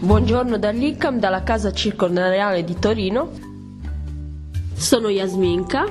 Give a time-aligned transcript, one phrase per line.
[0.00, 3.30] Buongiorno dall'ICAM, dalla casa circondariale di Torino.
[4.72, 5.86] Sono Yasminka.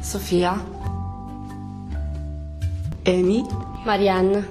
[0.00, 0.58] Sofia.
[3.02, 3.44] Emi.
[3.84, 4.48] Marianne.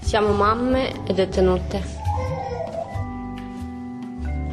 [0.00, 1.82] Siamo mamme e detenute.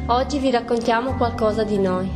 [0.06, 2.08] Oggi vi raccontiamo qualcosa di noi.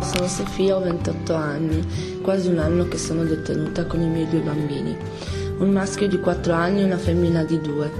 [0.00, 4.40] Sono Sofia, ho 28 anni, quasi un anno che sono detenuta con i miei due
[4.42, 7.90] bambini un maschio di 4 anni e una femmina di 2.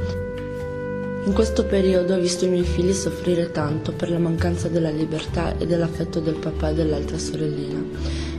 [1.27, 5.57] In questo periodo ho visto i miei figli soffrire tanto per la mancanza della libertà
[5.57, 7.81] e dell'affetto del papà e dell'altra sorellina.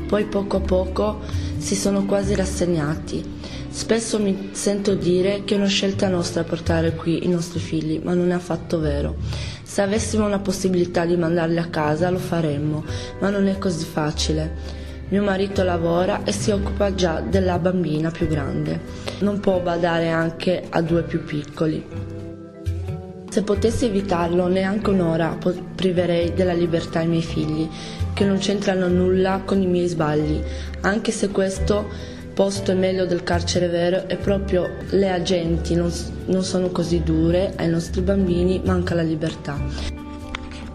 [0.05, 1.21] Poi poco a poco
[1.57, 3.23] si sono quasi rassegnati.
[3.69, 8.13] Spesso mi sento dire che è una scelta nostra portare qui i nostri figli, ma
[8.13, 9.15] non è affatto vero.
[9.63, 12.83] Se avessimo una possibilità di mandarli a casa lo faremmo,
[13.21, 14.81] ma non è così facile.
[15.13, 18.79] Mio marito lavora e si occupa già della bambina più grande.
[19.19, 21.85] Non può badare anche a due più piccoli.
[23.29, 25.37] Se potessi evitarlo, neanche un'ora
[25.75, 27.69] priverei della libertà i miei figli,
[28.11, 30.41] che non c'entrano nulla con i miei sbagli,
[30.81, 31.87] anche se questo
[32.33, 35.91] posto è meglio del carcere vero e proprio le agenti non,
[36.25, 40.02] non sono così dure, ai nostri bambini manca la libertà.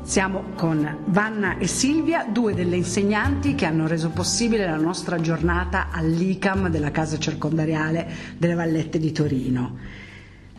[0.09, 5.89] Siamo con Vanna e Silvia, due delle insegnanti che hanno reso possibile la nostra giornata
[5.93, 9.77] all'ICAM della casa circondariale delle Vallette di Torino.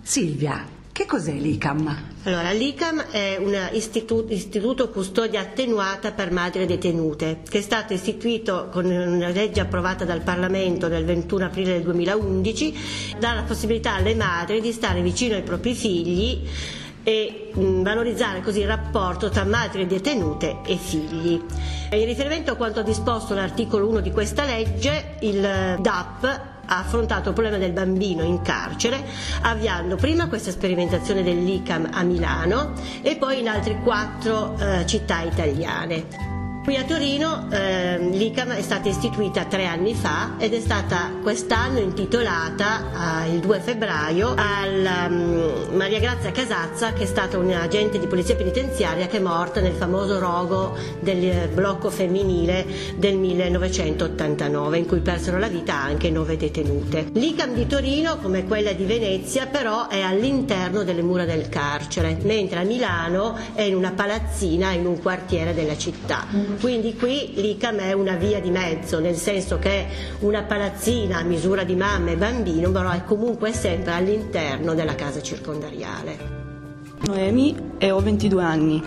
[0.03, 1.97] Silvia, che cos'è l'ICAM?
[2.25, 8.69] Allora, l'ICAM è un istituto, istituto, custodia attenuata per madri detenute, che è stato istituito
[8.71, 12.75] con una legge approvata dal Parlamento nel 21 aprile del 2011,
[13.17, 16.47] dà la possibilità alle madri di stare vicino ai propri figli
[17.09, 21.43] e mh, valorizzare così il rapporto tra madri detenute e figli.
[21.91, 26.23] In riferimento a quanto disposto l'articolo 1 di questa legge, il DAP
[26.71, 29.03] ha affrontato il problema del bambino in carcere
[29.41, 36.38] avviando prima questa sperimentazione dell'ICAM a Milano e poi in altre quattro eh, città italiane.
[36.61, 41.79] Qui a Torino eh, l'ICAM è stata istituita tre anni fa ed è stata quest'anno
[41.79, 44.67] intitolata eh, il 2 febbraio a
[45.07, 49.73] um, Maria Grazia Casazza che è stata un'agente di polizia penitenziaria che è morta nel
[49.73, 52.65] famoso rogo del blocco femminile
[52.97, 57.07] del 1989 in cui persero la vita anche nove detenute.
[57.13, 62.59] L'ICAM di Torino come quella di Venezia però è all'interno delle mura del carcere mentre
[62.59, 66.48] a Milano è in una palazzina in un quartiere della città.
[66.59, 69.87] Quindi qui l'ICAM è una via di mezzo, nel senso che è
[70.19, 75.21] una palazzina a misura di mamma e bambino, però è comunque sempre all'interno della casa
[75.21, 76.17] circondariale.
[77.05, 78.83] Noemi e ho 22 anni.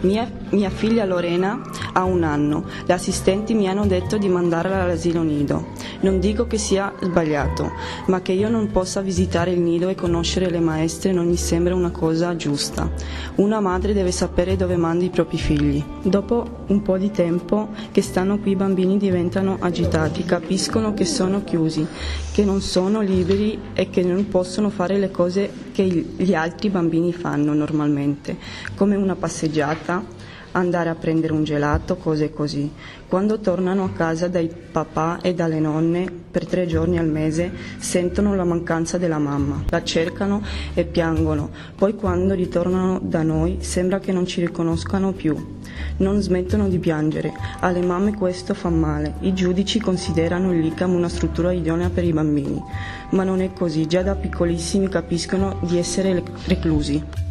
[0.00, 1.60] Mia, mia, figlia Lorena
[1.92, 2.64] ha un anno.
[2.84, 5.68] Le assistenti mi hanno detto di mandarla all'asilo nido.
[6.00, 7.70] Non dico che sia sbagliato,
[8.06, 11.74] ma che io non possa visitare il nido e conoscere le maestre non mi sembra
[11.74, 12.90] una cosa giusta.
[13.36, 15.82] Una madre deve sapere dove manda i propri figli.
[16.02, 21.44] Dopo un po' di tempo che stanno qui i bambini diventano agitati, capiscono che sono
[21.44, 21.86] chiusi,
[22.32, 27.12] che non sono liberi e che non possono fare le cose che gli altri bambini
[27.12, 28.36] fanno normalmente,
[28.74, 30.18] come una passeggiata,
[30.52, 32.70] andare a prendere un gelato, cose così.
[33.06, 38.34] Quando tornano a casa dai papà e dalle nonne per tre giorni al mese sentono
[38.34, 40.42] la mancanza della mamma, la cercano
[40.74, 45.58] e piangono, poi quando ritornano da noi sembra che non ci riconoscano più.
[45.96, 51.52] Non smettono di piangere, alle mamme questo fa male, i giudici considerano l'ICAM una struttura
[51.52, 52.62] idonea per i bambini,
[53.10, 57.29] ma non è così, già da piccolissimi capiscono di essere reclusi.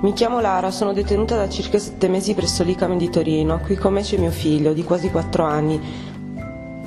[0.00, 3.58] Mi chiamo Lara, sono detenuta da circa sette mesi presso l'ICAM di Torino.
[3.58, 5.80] Qui con me c'è mio figlio, di quasi quattro anni.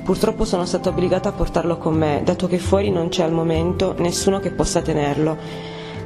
[0.02, 3.94] Purtroppo sono stata obbligata a portarlo con me, dato che fuori non c'è al momento
[3.98, 5.36] nessuno che possa tenerlo.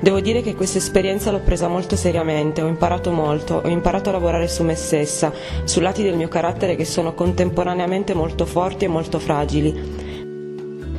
[0.00, 4.12] Devo dire che questa esperienza l'ho presa molto seriamente, ho imparato molto, ho imparato a
[4.12, 8.88] lavorare su me stessa, su lati del mio carattere che sono contemporaneamente molto forti e
[8.88, 9.95] molto fragili.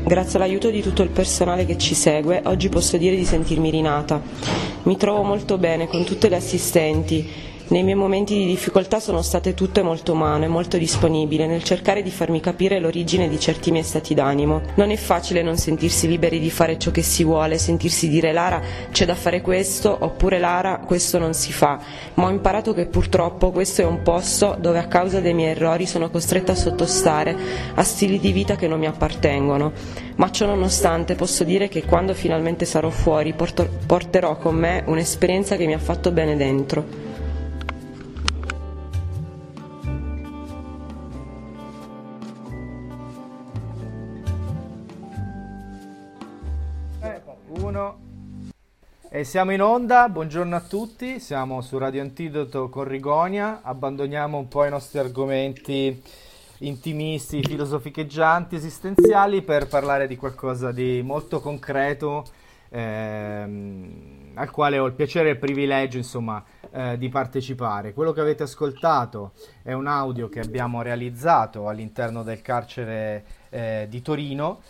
[0.08, 4.22] Grazie all'aiuto di tutto il personale che ci segue, oggi posso dire di sentirmi rinata.
[4.84, 7.30] Mi trovo molto bene con tutte le assistenti,
[7.70, 12.12] nei miei momenti di difficoltà sono state tutte molto umane, molto disponibili nel cercare di
[12.12, 14.62] farmi capire l'origine di certi miei stati d'animo.
[14.76, 18.62] Non è facile non sentirsi liberi di fare ciò che si vuole, sentirsi dire Lara
[18.92, 21.80] c'è da fare questo oppure Lara questo non si fa,
[22.14, 25.86] ma ho imparato che purtroppo questo è un posto dove a causa dei miei errori
[25.86, 27.36] sono costretta a sottostare
[27.74, 29.72] a stili di vita che non mi appartengono.
[30.16, 35.58] Ma ciò nonostante posso dire che quando finalmente sarò fuori porto, porterò con me un'esperienza
[35.58, 37.07] che mi ha fatto bene dentro.
[47.68, 48.06] Uno.
[49.10, 54.48] E siamo in onda, buongiorno a tutti, siamo su Radio Antidoto con Rigonia, abbandoniamo un
[54.48, 56.02] po' i nostri argomenti
[56.60, 62.26] intimisti, filosoficheggianti, esistenziali per parlare di qualcosa di molto concreto
[62.70, 67.94] ehm, al quale ho il piacere e il privilegio insomma eh, di partecipare.
[67.94, 74.02] Quello che avete ascoltato è un audio che abbiamo realizzato all'interno del carcere eh, di
[74.02, 74.62] Torino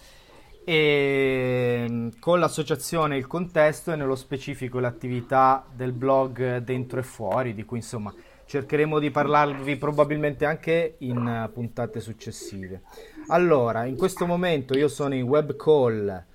[0.69, 7.53] e mm, con l'associazione Il Contesto e nello specifico l'attività del blog Dentro e Fuori,
[7.53, 8.13] di cui insomma
[8.45, 12.81] cercheremo di parlarvi probabilmente anche in uh, puntate successive.
[13.27, 16.25] Allora, in questo momento io sono in web call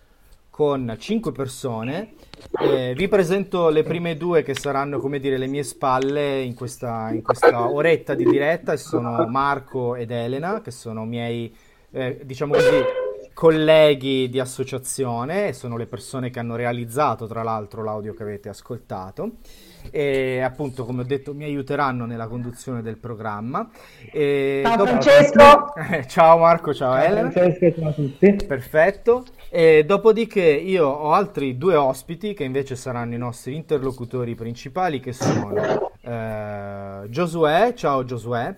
[0.49, 2.14] con 5 persone.
[2.58, 7.11] Eh, vi presento le prime due che saranno, come dire, le mie spalle in questa,
[7.12, 11.55] in questa oretta di diretta e sono Marco ed Elena, che sono miei,
[11.90, 13.01] eh, diciamo così,
[13.42, 19.38] colleghi di associazione, sono le persone che hanno realizzato tra l'altro l'audio che avete ascoltato
[19.90, 23.68] e appunto come ho detto mi aiuteranno nella conduzione del programma.
[24.12, 24.90] E ciao dopo...
[24.90, 25.72] Francesco!
[26.06, 27.30] ciao Marco, ciao, ciao Elena.
[27.32, 28.36] Francesco, ciao a tutti.
[28.46, 29.24] Perfetto.
[29.50, 35.12] E dopodiché io ho altri due ospiti che invece saranno i nostri interlocutori principali che
[35.12, 38.54] sono eh, Giosuè, ciao Giosuè.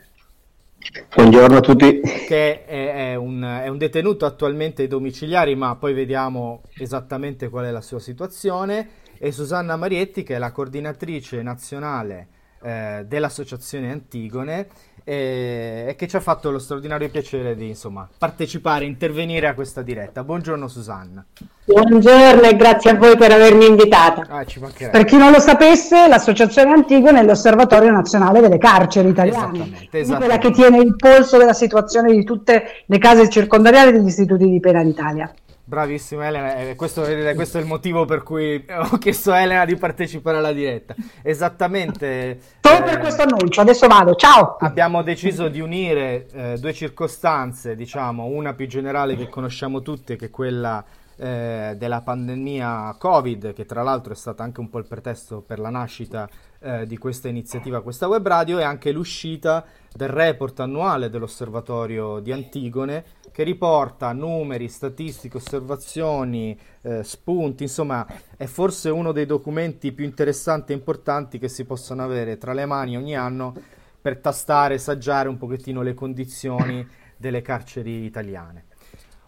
[1.14, 1.98] Buongiorno a tutti.
[2.00, 7.64] Che è, è, un, è, un, detenuto attualmente ai domiciliari, ma poi vediamo esattamente qual
[7.64, 8.88] è la sua situazione.
[9.16, 12.28] E Susanna Marietti, che è la coordinatrice nazionale
[12.62, 14.68] eh, dell'Associazione Antigone
[15.04, 19.82] e, e, che ci ha fatto lo straordinario piacere di insomma, partecipare, intervenire a questa
[19.82, 20.24] diretta.
[20.24, 21.24] Buongiorno Susanna.
[21.66, 24.26] Buongiorno e grazie a voi per avermi invitata.
[24.28, 24.44] Ah,
[24.90, 30.16] per chi non lo sapesse, l'Associazione Antigone è l'Osservatorio Nazionale delle Carceri Italiane, esattamente, esattamente.
[30.16, 34.60] quella che tiene il polso della situazione di tutte le case circondariali degli istituti di
[34.60, 35.32] pena d'Italia.
[35.66, 37.00] Bravissimo Elena, eh, questo,
[37.34, 40.94] questo, è il motivo per cui ho chiesto a Elena di partecipare alla diretta.
[41.22, 42.38] Esattamente.
[42.60, 44.56] Solo eh, per questo annuncio, adesso vado, ciao!
[44.58, 50.26] Abbiamo deciso di unire eh, due circostanze, diciamo, una più generale che conosciamo tutte, che
[50.26, 50.84] è quella
[51.16, 55.60] eh, della pandemia Covid, che tra l'altro è stata anche un po' il pretesto per
[55.60, 56.28] la nascita
[56.64, 62.32] eh, di questa iniziativa, questa web radio, e anche l'uscita del report annuale dell'osservatorio di
[62.32, 68.06] Antigone che riporta numeri, statistiche, osservazioni, eh, spunti, insomma
[68.36, 72.64] è forse uno dei documenti più interessanti e importanti che si possono avere tra le
[72.64, 73.54] mani ogni anno
[74.00, 76.86] per tastare, saggiare un pochettino le condizioni
[77.16, 78.64] delle carceri italiane.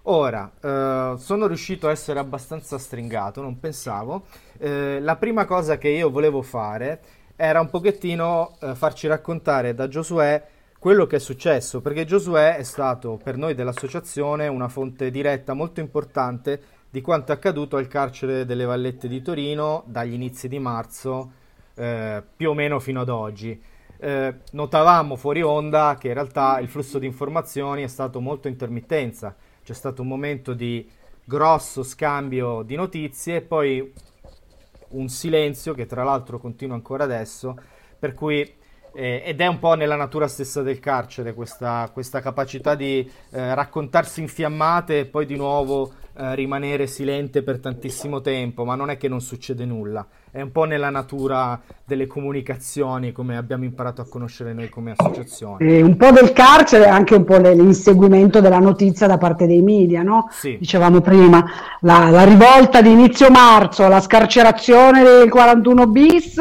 [0.08, 4.26] Ora, eh, sono riuscito a essere abbastanza stringato, non pensavo.
[4.58, 7.00] Eh, la prima cosa che io volevo fare
[7.36, 10.42] era un pochettino eh, farci raccontare da Giosuè
[10.78, 15.80] quello che è successo, perché Giosuè è stato per noi dell'associazione una fonte diretta molto
[15.80, 21.32] importante di quanto è accaduto al carcere delle Vallette di Torino dagli inizi di marzo
[21.74, 23.60] eh, più o meno fino ad oggi.
[23.98, 29.34] Eh, notavamo fuori onda che in realtà il flusso di informazioni è stato molto intermittenza,
[29.62, 30.88] c'è stato un momento di
[31.24, 33.92] grosso scambio di notizie e poi
[34.90, 37.56] un silenzio che tra l'altro continua ancora adesso,
[37.98, 38.64] per cui
[38.96, 43.54] eh, ed è un po' nella natura stessa del carcere questa, questa capacità di eh,
[43.54, 48.96] raccontarsi infiammate e poi di nuovo eh, rimanere silente per tantissimo tempo, ma non è
[48.96, 50.06] che non succede nulla,
[50.36, 55.66] è un po' nella natura delle comunicazioni come abbiamo imparato a conoscere noi come associazione.
[55.66, 59.62] E un po' del carcere e anche un po' l'inseguimento della notizia da parte dei
[59.62, 60.28] media, no?
[60.30, 60.58] Sì.
[60.58, 61.42] Dicevamo prima,
[61.80, 66.38] la, la rivolta di inizio marzo, la scarcerazione del 41 bis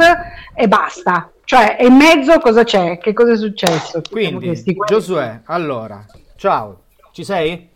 [0.53, 2.97] e basta cioè, e in mezzo cosa c'è?
[2.97, 4.01] Che cosa è successo?
[4.09, 4.51] Quindi,
[4.87, 6.03] Giosuè, allora,
[6.35, 6.81] ciao,
[7.13, 7.69] ci sei?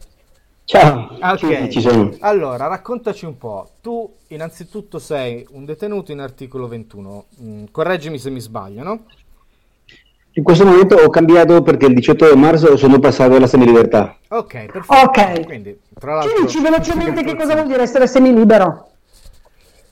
[0.70, 2.12] Ciao, ok, ci sono.
[2.20, 3.72] Allora, raccontaci un po'.
[3.82, 7.26] Tu, innanzitutto, sei un detenuto in articolo 21.
[7.42, 9.00] Mm, correggimi se mi sbaglio, no?
[10.34, 14.16] In questo momento ho cambiato perché il 18 marzo sono passato alla semilibertà.
[14.28, 15.08] Ok, perfetto.
[15.08, 15.44] Ok.
[15.48, 16.36] Quindi, tra l'altro...
[16.36, 18.90] Ci dici velocemente che cosa vuol dire essere semilibero?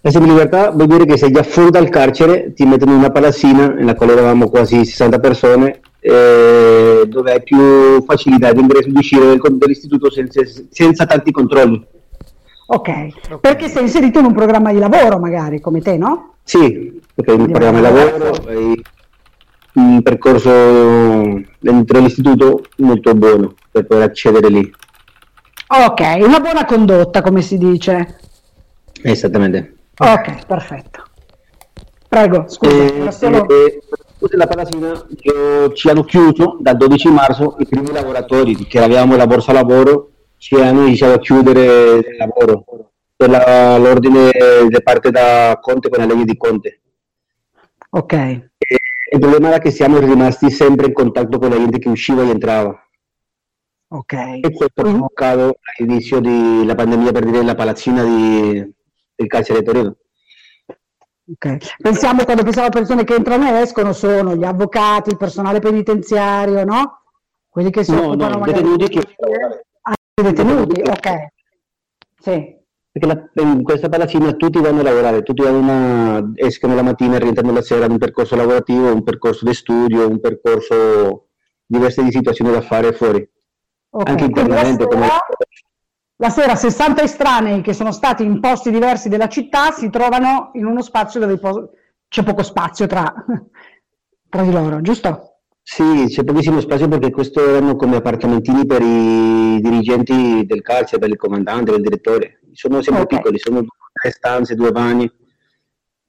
[0.01, 3.69] La semilibertà vuol dire che sei già fuori dal carcere, ti mettono in una palazzina
[3.69, 8.97] nella quale eravamo quasi 60 persone, eh, dove hai più facilità di ingresso e di
[8.97, 11.85] uscire del, dell'istituto senza, senza tanti controlli.
[12.69, 13.13] Okay.
[13.29, 16.35] ok, perché sei inserito in un programma di lavoro magari, come te, no?
[16.43, 18.81] Sì, perché in un programma di lavoro hai
[19.73, 24.73] un percorso dentro l'istituto molto buono per poter accedere lì.
[25.67, 28.19] Ok, una buona condotta, come si dice.
[29.01, 29.75] Esattamente.
[29.97, 31.03] Ok, perfetto.
[32.07, 32.71] Prego, scusa.
[32.71, 33.47] Eh, solo...
[33.49, 33.81] eh,
[34.19, 35.05] la Palatina
[35.73, 40.55] ci hanno chiuso dal 12 marzo i primi lavoratori che avevamo la borsa lavoro ci
[40.55, 42.63] hanno iniziato a chiudere il lavoro
[43.15, 46.81] per la, l'ordine che parte da Conte con la legge di Conte.
[47.89, 48.13] Ok.
[48.13, 48.49] E
[49.11, 52.29] il problema era che siamo rimasti sempre in contatto con la gente che usciva e
[52.29, 52.79] entrava.
[53.89, 54.13] Ok.
[54.13, 58.73] E questo ha provocato l'inizio della pandemia per dire la palazzina di,
[59.15, 59.95] del carcere di Torino.
[61.29, 61.57] Ok.
[61.81, 66.63] Pensiamo quando pensiamo a persone che entrano e escono sono gli avvocati, il personale penitenziario,
[66.63, 67.01] no?
[67.49, 69.15] Quelli che si No, occupano no, magari detenuti che...
[69.81, 71.27] Ah, i detenuti, ok.
[72.21, 72.55] Sì.
[72.91, 77.17] Perché la- in questa palazzina tutti vanno a lavorare, tutti vanno una- escono la mattina
[77.17, 81.27] e rientrano la sera un percorso lavorativo, un percorso di studio, un percorso
[81.65, 83.27] diverse di situazioni da fare fuori.
[83.89, 84.87] Ok, Anche internamente.
[84.87, 85.07] come-
[86.19, 90.65] La sera 60 estranei che sono stati in posti diversi della città si trovano in
[90.65, 91.71] uno spazio dove po-
[92.07, 93.13] c'è poco spazio tra,
[94.29, 95.41] tra di loro, giusto?
[95.61, 101.09] Sì, c'è pochissimo spazio perché questo erano come appartamentini per i dirigenti del calcio, per
[101.09, 102.39] il comandante, per il direttore.
[102.53, 103.09] Sono sempre Ok.
[103.09, 105.05] piccoli, sono tre stanze, due bagni.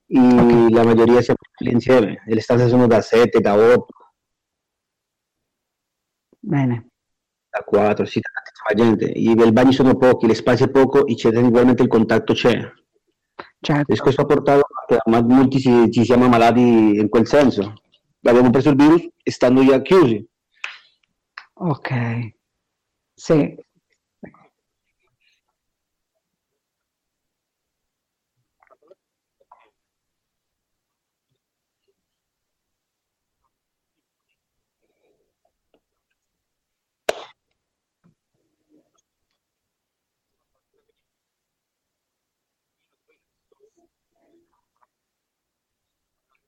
[0.07, 2.23] E La maggioria siamo tutti insieme.
[2.25, 3.85] E le stanze sono da 7, da 8,
[6.39, 6.88] Bene.
[7.49, 9.05] Da 4, sì, tantissima gente.
[9.05, 12.59] I, I bagni sono pochi, le spazi poco e c'è ugualmente il contatto c'è.
[13.61, 13.91] Certo.
[13.91, 17.73] E questo ha portato a che molti ci, ci siamo ammalati in quel senso.
[18.23, 20.25] Abbiamo preso il virus e stando già chiusi.
[21.53, 21.91] Ok.
[23.13, 23.55] Sì.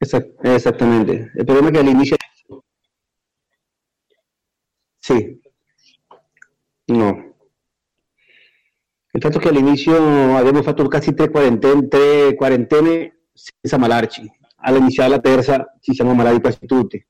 [0.03, 1.31] Esa- esattamente.
[1.35, 2.15] Il problema è che all'inizio...
[4.97, 5.39] Sì.
[6.85, 7.35] No.
[9.13, 14.27] Il fatto che all'inizio abbiamo fatto quasi tre quarantene, tre quarantene senza ammalarci.
[14.63, 17.05] All'iniziare la terza ci siamo ammalati quasi tutti.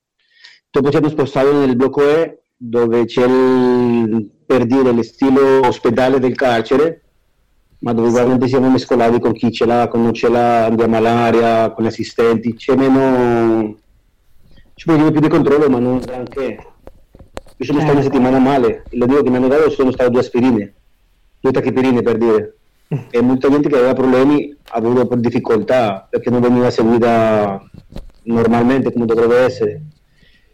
[0.70, 6.18] Dopo ci hanno spostato nel blocco E, dove c'è il, per dire, lo stile ospedale
[6.18, 7.01] del carcere,
[7.82, 11.84] ma dove siamo mescolati con chi ce l'ha, con non ce l'ha, andiamo all'aria, con
[11.84, 13.76] gli assistenti, c'è meno,
[14.74, 16.66] c'è un pochino più di controllo, ma non anche.
[17.56, 20.20] Io sono stato una settimana male, lo dico che mi hanno dato sono state due
[20.20, 20.74] aspirine,
[21.40, 22.56] due tachipirine per dire.
[23.10, 27.62] E molta gente che aveva problemi ha avuto difficoltà perché non veniva seguita
[28.24, 29.80] normalmente come dovrebbe essere.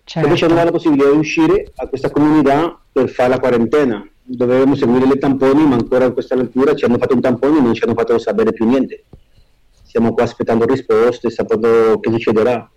[0.04, 4.08] Ci hanno dato la possibilità di uscire a questa comunità per fare la quarantena.
[4.30, 7.62] Dovevamo seguire le tamponi, ma ancora a questa lettura ci hanno fatto un tampone e
[7.62, 9.04] non ci hanno fatto sapere più niente.
[9.85, 12.70] Stiamo qua aspettando risposte, sapendo che succederà.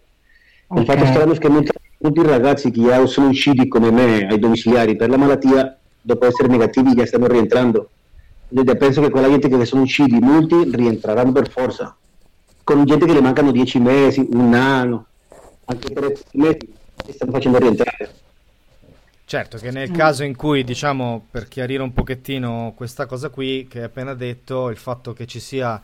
[0.77, 4.39] Il fatto strano è che molti, molti ragazzi che già sono usciti come me ai
[4.39, 7.89] domiciliari per la malattia, dopo essere negativi, già stanno rientrando.
[8.47, 11.93] Quindi penso che quella gente che sono usciti, molti rientreranno per forza.
[12.63, 15.07] Con gente che le mancano dieci mesi, un anno,
[15.65, 16.73] anche tre mesi,
[17.05, 18.09] li stanno facendo rientrare.
[19.31, 23.77] Certo che nel caso in cui, diciamo, per chiarire un pochettino questa cosa qui che
[23.77, 25.81] hai appena detto, il fatto che ci sia,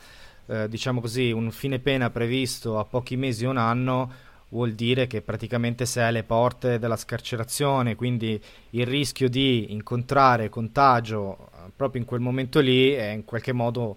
[0.47, 4.11] eh, diciamo così, un fine pena previsto a pochi mesi o un anno,
[4.49, 8.37] vuol dire che praticamente sei alle porte della scarcerazione, quindi
[8.71, 13.95] il rischio di incontrare contagio eh, proprio in quel momento lì è in qualche modo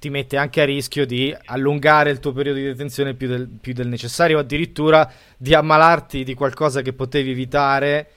[0.00, 3.74] ti mette anche a rischio di allungare il tuo periodo di detenzione più del, più
[3.74, 8.10] del necessario, o addirittura di ammalarti di qualcosa che potevi evitare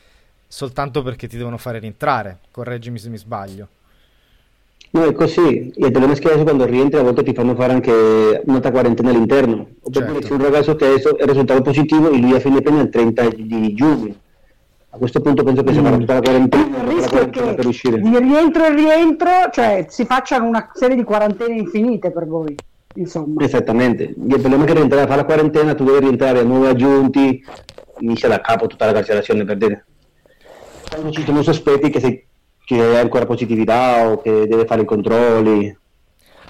[0.52, 2.40] soltanto perché ti devono fare rientrare.
[2.52, 3.68] Correggimi se mi sbaglio.
[4.92, 5.72] No, è così.
[5.74, 8.60] E il problema è che adesso quando rientri a volte ti fanno fare anche una
[8.60, 9.66] quarantena all'interno.
[9.82, 10.28] Oppure Certo.
[10.28, 13.28] c'è un ragazzo che adesso è risultato positivo e lui a fine pena il 30
[13.30, 14.14] di giugno.
[14.90, 17.46] A questo punto penso che si farà tutta la quarantena, Il la rischio è quarantena
[17.54, 18.02] per che uscire.
[18.02, 22.54] di rientro e rientro, cioè si facciano una serie di quarantene infinite per voi,
[22.96, 23.42] insomma.
[23.46, 24.04] Esattamente.
[24.04, 27.42] Il problema è che rientrare a fare la quarantena, tu devi rientrare a nuovi aggiunti,
[28.00, 29.86] inizia da capo tutta la carcerazione per dire.
[30.92, 32.26] Quando ci sono sospetti che, se,
[32.70, 35.78] hai ancora positività o che deve fare i controlli.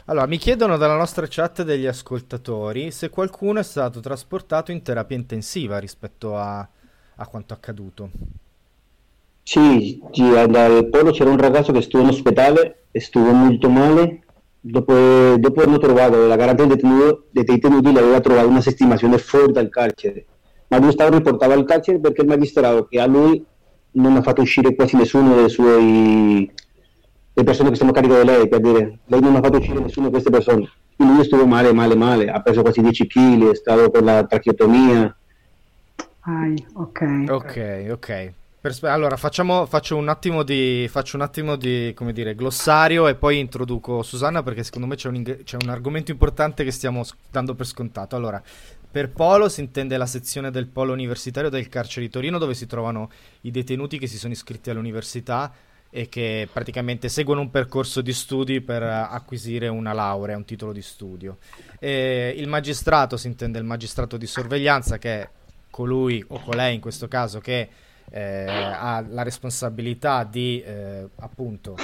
[0.05, 5.15] Allora, mi chiedono dalla nostra chat degli ascoltatori se qualcuno è stato trasportato in terapia
[5.15, 6.67] intensiva rispetto a,
[7.15, 8.09] a quanto accaduto.
[9.43, 14.23] Sì, sì, al polo c'era un ragazzo che stuvo in ospedale e stuvo molto male.
[14.59, 19.19] Dopo, dopo hanno trovato la garanzia dei detenuti, dei detenuti, le aveva trovato una sistemazione
[19.19, 20.25] fuori dal carcere.
[20.67, 23.45] Ma lui stava riportato al carcere perché il magistrato che a lui
[23.93, 26.51] non ha fatto uscire quasi nessuno dei suoi
[27.33, 29.79] le persone che stanno a carico di lei, per dire, lei non ha fatto uscire
[29.79, 30.69] nessuno di queste persone.
[30.95, 34.23] Quindi lui stuvo male, male, male, ha preso quasi 10 kg, è stato con la
[34.25, 35.15] tracheotomia.
[36.21, 37.25] Ai, ok.
[37.29, 38.33] Ok, ok.
[38.61, 44.03] Per, allora, facciamo, faccio un attimo, di, un attimo di dire, glossario e poi introduco
[44.03, 48.15] Susanna perché secondo me c'è un, c'è un argomento importante che stiamo dando per scontato.
[48.15, 48.39] Allora,
[48.91, 52.67] per polo si intende la sezione del polo universitario del carcere di Torino dove si
[52.67, 53.09] trovano
[53.41, 55.51] i detenuti che si sono iscritti all'università
[55.89, 60.83] e che praticamente seguono un percorso di studi per acquisire una laurea, un titolo di
[60.83, 61.39] studio.
[61.79, 65.29] E il magistrato si intende il magistrato di sorveglianza che è
[65.71, 71.75] colui o colei in questo caso che eh, ha la responsabilità di eh, appunto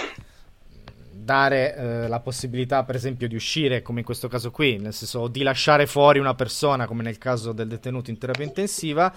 [1.10, 5.28] dare eh, la possibilità per esempio di uscire come in questo caso qui nel senso
[5.28, 9.14] di lasciare fuori una persona come nel caso del detenuto in terapia intensiva.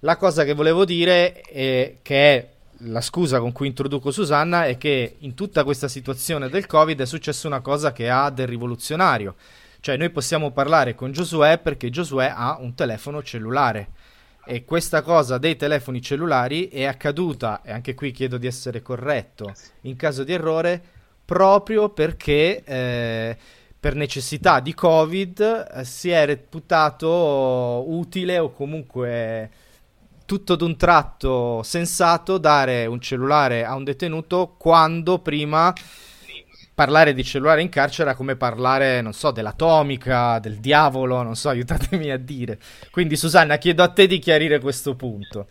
[0.00, 2.48] La cosa che volevo dire è che è
[2.84, 7.06] la scusa con cui introduco Susanna è che in tutta questa situazione del covid è
[7.06, 9.34] successa una cosa che ha del rivoluzionario.
[9.80, 13.88] Cioè noi possiamo parlare con Giosuè perché Giosuè ha un telefono cellulare
[14.50, 19.54] e questa cosa dei telefoni cellulari è accaduta, e anche qui chiedo di essere corretto,
[19.82, 20.82] in caso di errore,
[21.24, 23.36] proprio perché eh,
[23.78, 29.50] per necessità di Covid eh, si è reputato utile o comunque
[30.26, 35.72] tutto d'un tratto sensato dare un cellulare a un detenuto quando prima
[36.80, 41.50] parlare di cellulare in carcere era come parlare, non so, dell'atomica, del diavolo, non so,
[41.50, 42.58] aiutatemi a dire.
[42.90, 45.46] Quindi Susanna, chiedo a te di chiarire questo punto,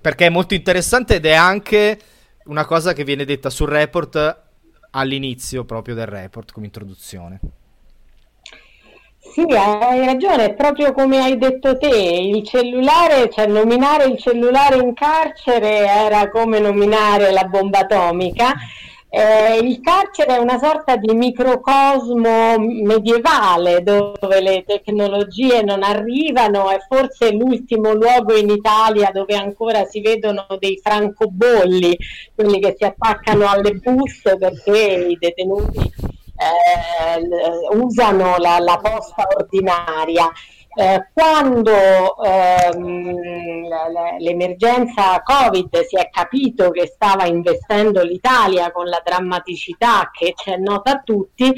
[0.00, 2.00] perché è molto interessante ed è anche
[2.46, 4.42] una cosa che viene detta sul report
[4.90, 7.38] all'inizio proprio del report come introduzione.
[9.20, 14.94] Sì, hai ragione, proprio come hai detto te, il cellulare, cioè nominare il cellulare in
[14.94, 18.52] carcere era come nominare la bomba atomica
[19.08, 26.78] eh, il carcere è una sorta di microcosmo medievale dove le tecnologie non arrivano, è
[26.88, 31.96] forse l'ultimo luogo in Italia dove ancora si vedono dei francobolli,
[32.34, 35.78] quelli che si attaccano alle buste perché i detenuti
[36.36, 40.30] eh, usano la, la posta ordinaria.
[40.78, 43.66] Eh, quando ehm,
[44.18, 50.90] l'emergenza Covid si è capito che stava investendo l'Italia con la drammaticità che c'è nota
[50.90, 51.50] a tutti,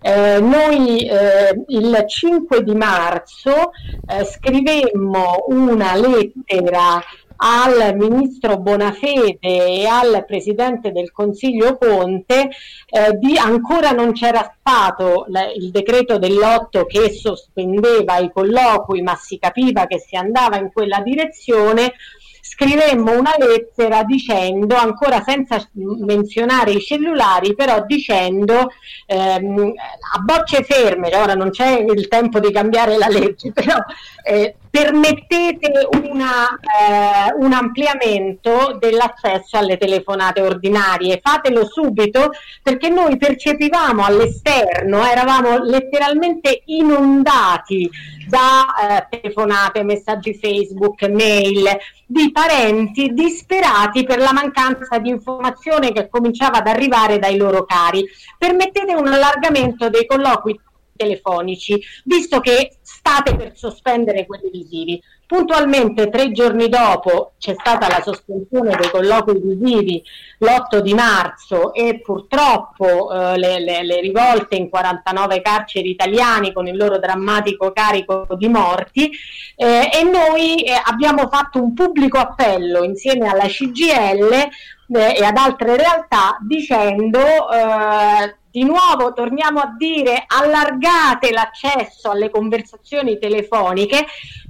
[0.00, 3.70] eh, noi eh, il 5 di marzo
[4.06, 7.02] eh, scrivemmo una lettera
[7.46, 12.48] al ministro Bonafede e al presidente del Consiglio Conte
[12.88, 19.14] eh, di, ancora non c'era stato l- il decreto dell'otto che sospendeva i colloqui ma
[19.16, 21.92] si capiva che si andava in quella direzione.
[22.40, 28.70] Scrivemmo una lettera dicendo, ancora senza menzionare i cellulari, però dicendo
[29.06, 29.72] ehm,
[30.14, 33.76] a bocce ferme, ora non c'è il tempo di cambiare la legge, però
[34.22, 44.04] eh, permettete una, eh, un ampliamento dell'accesso alle telefonate ordinarie, fatelo subito perché noi percepivamo
[44.04, 47.88] all'esterno, eravamo letteralmente inondati
[48.26, 51.68] da eh, telefonate, messaggi Facebook, mail
[52.04, 58.04] di parenti disperati per la mancanza di informazione che cominciava ad arrivare dai loro cari.
[58.36, 60.58] Permettete un allargamento dei colloqui
[60.96, 65.02] telefonici, visto che state per sospendere quelli visivi.
[65.26, 70.02] Puntualmente tre giorni dopo c'è stata la sospensione dei colloqui visivi
[70.38, 76.66] l'8 di marzo e purtroppo eh, le, le, le, rivolte in 49 carceri italiani con
[76.66, 79.10] il loro drammatico carico di morti
[79.56, 85.36] eh, e noi eh, abbiamo fatto un pubblico appello insieme alla CGL eh, e ad
[85.38, 94.06] altre realtà dicendo eh, di nuovo torniamo a dire allargate l'accesso alle conversazioni telefoniche,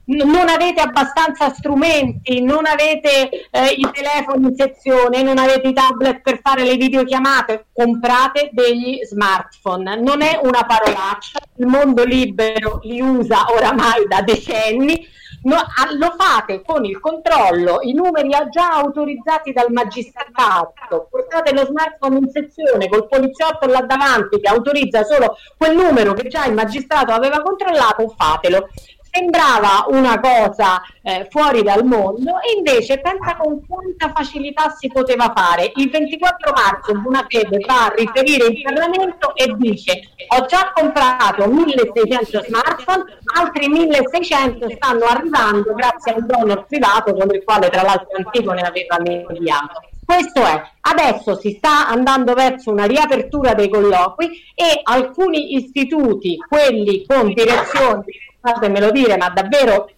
[0.06, 6.20] non avete abbastanza strumenti, non avete eh, i telefoni in sezione, non avete i tablet
[6.20, 9.96] per fare le videochiamate, comprate degli smartphone.
[9.96, 15.12] Non è una parolaccia, il mondo libero li usa oramai da decenni.
[15.44, 15.60] No,
[15.98, 20.72] lo fate con il controllo, i numeri già autorizzati dal magistrato,
[21.10, 26.28] portate lo smartphone in sezione col poliziotto là davanti che autorizza solo quel numero che
[26.28, 28.68] già il magistrato aveva controllato, fatelo
[29.14, 35.32] sembrava una cosa eh, fuori dal mondo e invece pensa con quanta facilità si poteva
[35.34, 35.70] fare.
[35.76, 40.00] Il 24 marzo Bonafede va a riferire in Parlamento e dice
[40.36, 43.04] ho già comprato 1600 smartphone,
[43.36, 48.52] altri 1600 stanno arrivando grazie a un donor privato con il quale tra l'altro Antico
[48.52, 49.88] ne aveva mediato.
[50.04, 57.06] Questo è, adesso si sta andando verso una riapertura dei colloqui e alcuni istituti, quelli
[57.06, 58.04] con direzioni,
[58.44, 59.88] fatemelo dire, ma davvero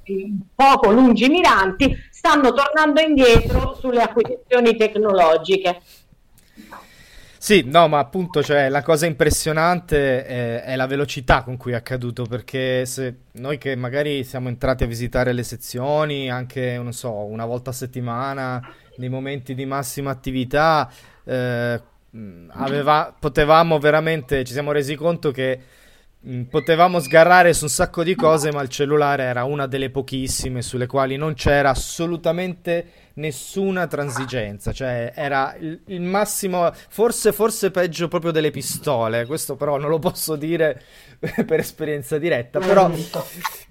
[0.54, 5.80] poco lungimiranti, stanno tornando indietro sulle acquisizioni tecnologiche.
[7.38, 11.76] Sì, no, ma appunto cioè, la cosa impressionante è, è, la velocità con cui è
[11.76, 17.12] accaduto, perché se noi che magari siamo entrati a visitare le sezioni anche, non so,
[17.12, 18.60] una volta a settimana,
[18.96, 20.90] nei momenti di massima attività,
[21.24, 21.80] eh,
[22.48, 25.60] aveva, potevamo veramente, ci siamo resi conto che
[26.48, 30.86] potevamo sgarrare su un sacco di cose, ma il cellulare era una delle pochissime sulle
[30.86, 38.32] quali non c'era assolutamente nessuna transigenza, cioè era il, il, massimo, forse, forse peggio proprio
[38.32, 40.82] delle pistole, questo però non lo posso dire
[41.46, 42.90] per esperienza diretta, però,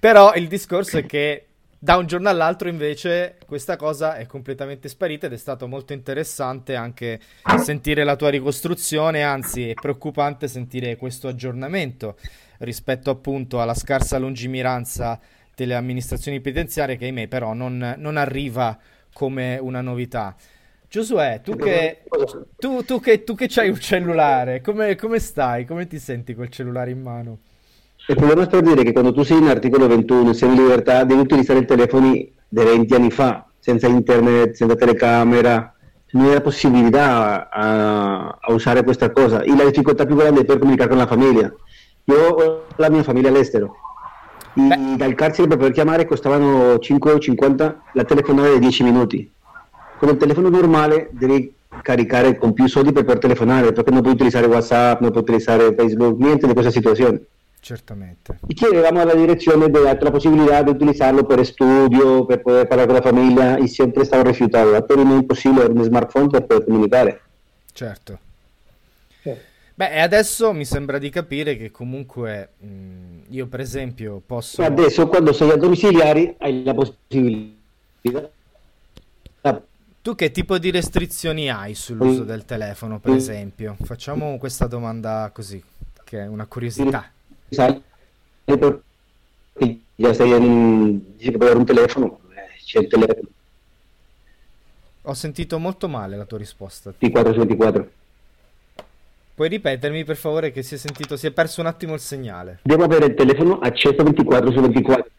[0.00, 1.46] però il discorso è che
[1.86, 6.74] da un giorno all'altro invece questa cosa è completamente sparita ed è stato molto interessante
[6.74, 7.20] anche
[7.62, 12.18] sentire la tua ricostruzione, anzi è preoccupante sentire questo aggiornamento
[12.58, 15.20] rispetto appunto alla scarsa lungimiranza
[15.54, 18.76] delle amministrazioni penitenziarie che ahimè però non, non arriva
[19.12, 20.34] come una novità.
[20.88, 22.02] Giosuè, tu che,
[22.58, 25.64] tu, tu che, tu che hai un cellulare, come, come, stai?
[25.64, 27.38] Come ti senti col cellulare in mano?
[28.08, 31.20] Il problema per dire che quando tu sei in articolo 21, sei in libertà, devi
[31.20, 35.74] utilizzare i telefoni di 20 anni fa, senza internet, senza telecamera,
[36.12, 39.42] non hai la possibilità a, a, usare questa cosa.
[39.42, 41.52] E la difficoltà più grande è per comunicare con la famiglia.
[42.04, 43.74] Io ho la mia famiglia all'estero,
[44.54, 49.32] i, dal carcere per poter chiamare costavano 5,50 la telefonata di 10 minuti.
[49.98, 54.14] Con il telefono normale devi caricare con più soldi per poter telefonare, perché non puoi
[54.14, 57.20] utilizzare WhatsApp, non puoi utilizzare Facebook, niente di questa situazione.
[57.66, 58.38] Certamente.
[58.46, 63.02] E chiedevamo alla direzione della possibilità di utilizzarlo per studio, per poter parlare con la
[63.02, 64.80] famiglia, e sempre stavo rifiutato.
[64.84, 67.20] Per me è impossibile avere un smartphone per poter comunicare.
[67.72, 68.18] Certo.
[69.74, 74.62] Beh, e adesso mi sembra di capire che comunque mh, io per esempio posso...
[74.62, 78.30] Adesso quando sei a domiciliari hai la possibilità...
[80.02, 83.74] Tu che tipo di restrizioni hai sull'uso del telefono, per esempio?
[83.82, 85.60] Facciamo questa domanda così,
[86.04, 87.10] che è una curiosità.
[87.48, 87.82] Sai,
[89.96, 91.00] già stai in...
[91.16, 93.28] dici che puoi avere un telefono, eh, c'è il telefono.
[95.02, 96.92] Ho sentito molto male la tua risposta.
[96.98, 97.90] T4 su 24.
[99.34, 102.58] Puoi ripetermi per favore che si è sentito, si è perso un attimo il segnale.
[102.62, 105.10] Devo avere il telefono acceso 24 su 24.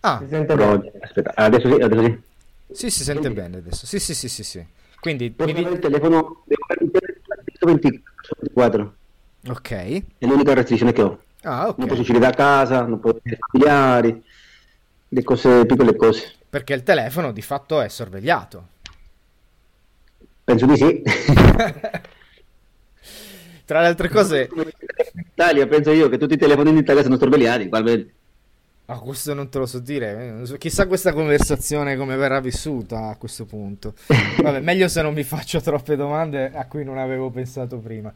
[0.00, 0.18] Ah.
[0.22, 2.18] Si sente Però, aspetta, adesso sì, adesso sì.
[2.72, 3.86] Sì, si sente bene adesso.
[3.86, 4.64] Sì, sì, sì, sì, sì.
[5.00, 5.60] Quindi Posso mi...
[5.60, 8.94] il telefono, devo avere il telefono 24 su 24.
[9.48, 9.70] Ok.
[9.70, 11.20] È l'unica restrizione che ho.
[11.42, 11.78] Ah, ok.
[11.78, 14.22] Non posso uscire da casa, non posso essere familiari,
[15.08, 16.34] le cose, piccole cose.
[16.48, 18.68] Perché il telefono di fatto è sorvegliato.
[20.44, 21.02] Penso di sì.
[23.64, 24.48] Tra le altre cose...
[24.54, 24.70] In
[25.32, 28.14] Italia, penso io che tutti i telefoni in Italia sono sorvegliati, ugualmente.
[28.88, 30.42] Ah, questo non te lo so dire.
[30.58, 33.94] Chissà questa conversazione come verrà vissuta a questo punto.
[34.40, 38.12] Vabbè, meglio se non mi faccio troppe domande a cui non avevo pensato prima.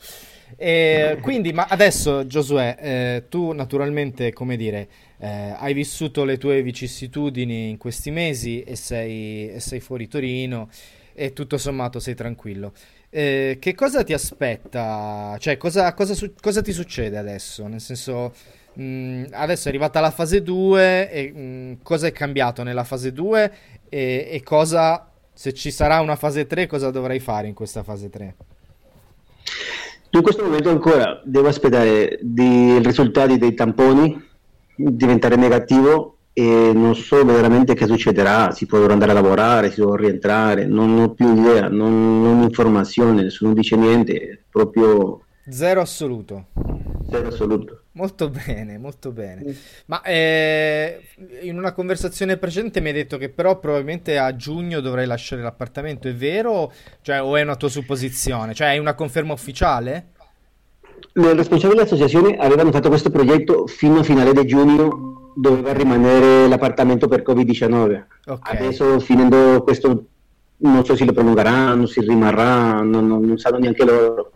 [0.57, 6.63] E quindi, ma adesso, Giosuè, eh, tu naturalmente, come dire, eh, hai vissuto le tue
[6.63, 10.69] vicissitudini in questi mesi e sei, e sei fuori Torino
[11.15, 12.73] e tutto sommato sei tranquillo.
[13.11, 15.37] Eh, che cosa ti aspetta?
[15.41, 17.67] Cioè, cosa, cosa, cosa ti succede adesso?
[17.67, 18.33] Nel senso,
[18.81, 22.85] mh, mm, adesso è arrivata la fase 2 e mh, mm, cosa è cambiato nella
[22.85, 23.53] fase 2
[23.89, 28.09] e, e, cosa, se ci sarà una fase 3, cosa dovrai fare in questa fase
[28.09, 28.35] 3?
[30.13, 34.29] In questo momento ancora devo aspettare i risultati dei tamponi,
[34.75, 39.95] diventare negativo e non so veramente che succederà, si può andare a lavorare, si può
[39.95, 45.23] rientrare, non ho più idea, non, non ho informazione, nessuno dice niente, proprio...
[45.49, 46.47] Zero assoluto.
[47.09, 47.80] Zero assoluto.
[47.93, 49.57] Molto bene, molto bene.
[49.87, 51.01] Ma eh,
[51.43, 56.07] in una conversazione precedente mi hai detto che però probabilmente a giugno dovrai lasciare l'appartamento,
[56.07, 56.73] è vero?
[57.03, 58.55] Cioè, o è una tua supposizione?
[58.55, 60.13] Cioè, hai una conferma ufficiale?
[61.15, 67.09] Le responsabili dell'associazione avevano fatto questo progetto fino a finale di giugno doveva rimanere l'appartamento
[67.09, 68.05] per Covid-19.
[68.27, 68.57] Okay.
[68.57, 70.05] Adesso finendo questo
[70.59, 74.33] non so se lo prolungheranno, si rimarrà, non, non, non sanno neanche loro.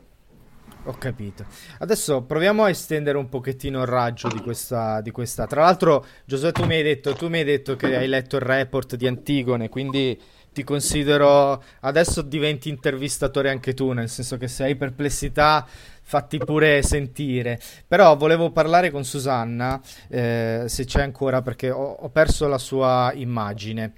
[0.86, 1.46] Ho capito.
[1.78, 5.46] Adesso proviamo a estendere un pochettino il raggio di questa, di questa.
[5.46, 8.42] Tra l'altro, Giuseppe, tu mi, hai detto, tu mi hai detto che hai letto il
[8.42, 10.20] report di Antigone, quindi
[10.52, 15.66] ti considero adesso diventi intervistatore anche tu, nel senso che se hai perplessità
[16.02, 17.58] fatti pure sentire.
[17.88, 23.10] Però volevo parlare con Susanna, eh, se c'è ancora, perché ho, ho perso la sua
[23.14, 23.94] immagine.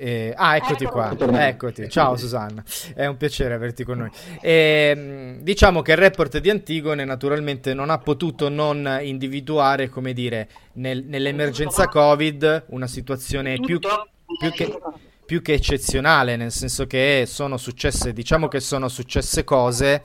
[0.00, 0.92] Eh, ah, eccoti ecco.
[0.92, 1.48] qua.
[1.48, 1.88] Eccoti.
[1.88, 2.62] Ciao Susanna,
[2.94, 4.10] è un piacere averti con noi.
[4.40, 10.48] Eh, diciamo che il report di Antigone naturalmente non ha potuto non individuare, come dire,
[10.74, 14.78] nel, nell'emergenza Covid una situazione più, più, che,
[15.26, 20.04] più che eccezionale, nel senso che sono successe, diciamo che sono successe cose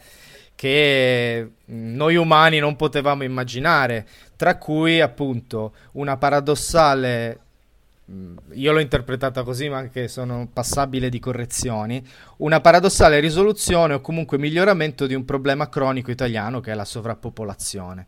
[0.56, 7.43] che noi umani non potevamo immaginare, tra cui appunto una paradossale
[8.06, 12.06] io l'ho interpretata così, ma anche sono passabile di correzioni,
[12.38, 18.08] una paradossale risoluzione o comunque miglioramento di un problema cronico italiano che è la sovrappopolazione.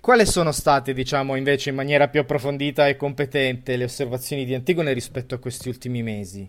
[0.00, 4.92] Quali sono state, diciamo, invece in maniera più approfondita e competente le osservazioni di Antigone
[4.92, 6.48] rispetto a questi ultimi mesi?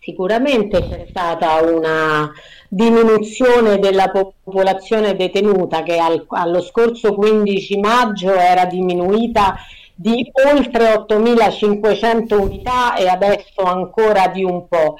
[0.00, 2.30] Sicuramente c'è stata una
[2.68, 9.56] diminuzione della popolazione detenuta che al, allo scorso 15 maggio era diminuita
[9.94, 14.96] di oltre 8.500 unità e adesso ancora di un po'.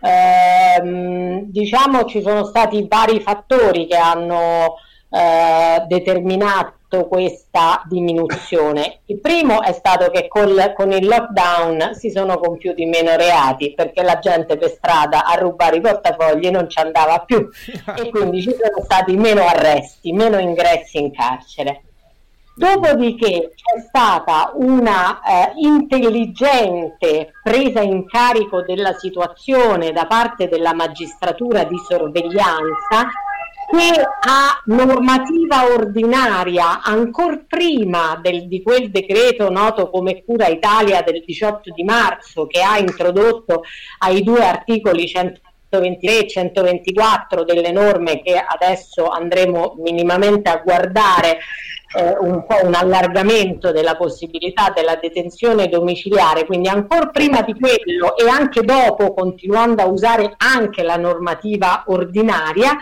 [0.00, 4.76] Eh, diciamo ci sono stati vari fattori che hanno
[5.08, 9.00] eh, determinato questa diminuzione.
[9.06, 14.02] Il primo è stato che col, con il lockdown si sono compiuti meno reati perché
[14.02, 17.48] la gente per strada a rubare i portafogli non ci andava più
[17.96, 21.82] e quindi ci sono stati meno arresti, meno ingressi in carcere.
[22.56, 31.64] Dopodiché c'è stata una eh, intelligente presa in carico della situazione da parte della magistratura
[31.64, 33.10] di sorveglianza
[33.68, 41.24] che a normativa ordinaria, ancora prima del, di quel decreto noto come Cura Italia del
[41.24, 43.62] 18 di marzo, che ha introdotto
[43.98, 51.38] ai due articoli 123 e 124 delle norme che adesso andremo minimamente a guardare,
[51.94, 58.16] eh, un po' un allargamento della possibilità della detenzione domiciliare, quindi ancora prima di quello
[58.16, 62.76] e anche dopo, continuando a usare anche la normativa ordinaria,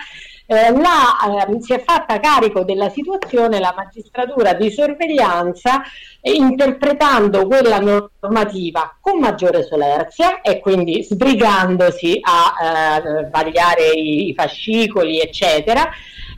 [0.46, 5.82] eh, la, eh, si è fatta carico della situazione la magistratura di sorveglianza
[6.22, 15.20] interpretando quella normativa con maggiore solerzia e quindi sbrigandosi a eh, vagliare i, i fascicoli
[15.20, 15.88] eccetera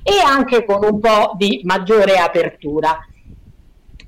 [0.04, 2.96] e anche con un po' di maggiore apertura.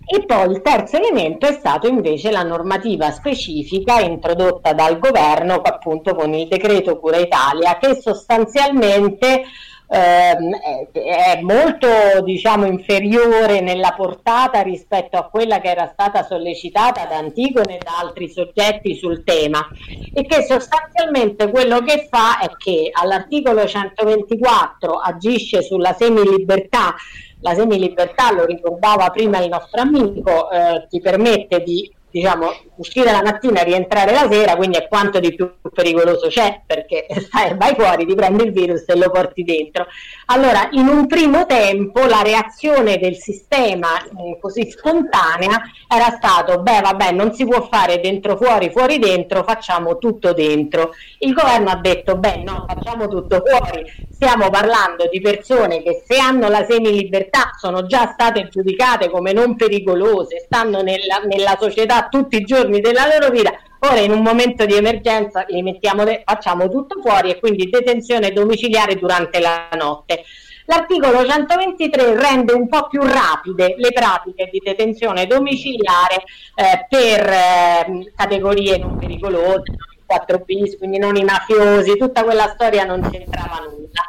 [0.08, 6.14] E poi il terzo elemento è stato invece la normativa specifica introdotta dal governo appunto
[6.14, 9.42] con il decreto Cura Italia che sostanzialmente
[9.88, 10.54] ehm,
[10.92, 11.88] è molto
[12.22, 17.98] diciamo inferiore nella portata rispetto a quella che era stata sollecitata da Antigone e da
[18.00, 19.66] altri soggetti sul tema.
[20.12, 26.94] E che sostanzialmente quello che fa è che all'articolo 124 agisce sulla semilibertà.
[27.40, 33.20] La semilibertà, lo ricordava prima il nostro amico, eh, ti permette di diciamo, uscire la
[33.22, 37.74] mattina e rientrare la sera, quindi è quanto di più pericoloso c'è, perché sai, vai
[37.74, 39.86] fuori, ti prendi il virus e lo porti dentro.
[40.26, 46.80] Allora, in un primo tempo la reazione del sistema eh, così spontanea era stato, beh
[46.80, 50.92] vabbè, non si può fare dentro fuori, fuori dentro, facciamo tutto dentro.
[51.18, 56.18] Il governo ha detto, beh no, facciamo tutto fuori, stiamo parlando di persone che se
[56.18, 62.36] hanno la semilibertà sono già state giudicate come non pericolose, stanno nella, nella società tutti
[62.36, 63.52] i giorni della loro vita.
[63.80, 69.38] Ora in un momento di emergenza de- facciamo tutto fuori e quindi detenzione domiciliare durante
[69.40, 70.24] la notte.
[70.66, 76.24] L'articolo 123 rende un po' più rapide le pratiche di detenzione domiciliare
[76.56, 82.84] eh, per eh, categorie non pericolose, 4 bis, quindi non i mafiosi, tutta quella storia
[82.84, 84.04] non c'entrava nulla.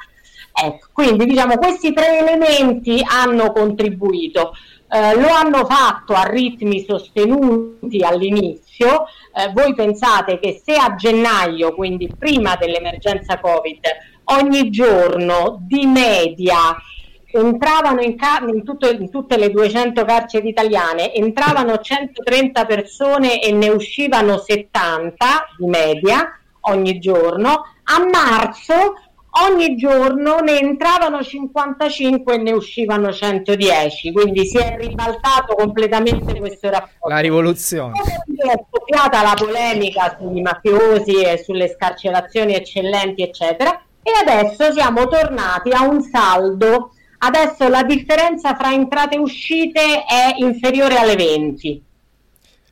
[0.60, 4.54] Ecco, quindi diciamo questi tre elementi hanno contribuito.
[4.90, 9.06] Eh, lo hanno fatto a ritmi sostenuti all'inizio.
[9.34, 13.80] Eh, voi pensate che se a gennaio, quindi prima dell'emergenza Covid,
[14.26, 16.76] ogni giorno di media
[17.30, 23.52] entravano in, ca- in, tutto, in, tutte le 200 carceri italiane, entravano 130 persone e
[23.52, 25.26] ne uscivano 70
[25.58, 28.96] di media ogni giorno, a marzo
[29.50, 36.70] ogni giorno ne entravano 55 e ne uscivano 110, quindi si è ribaltato completamente questo
[36.70, 37.10] rapporto.
[37.10, 38.00] La rivoluzione.
[38.00, 45.72] È scoppiata la polemica sui mafiosi e sulle scarcerazioni eccellenti, eccetera, e adesso siamo tornati
[45.72, 46.92] a un saldo.
[47.20, 51.86] Adesso la differenza fra entrate e uscite è inferiore alle 20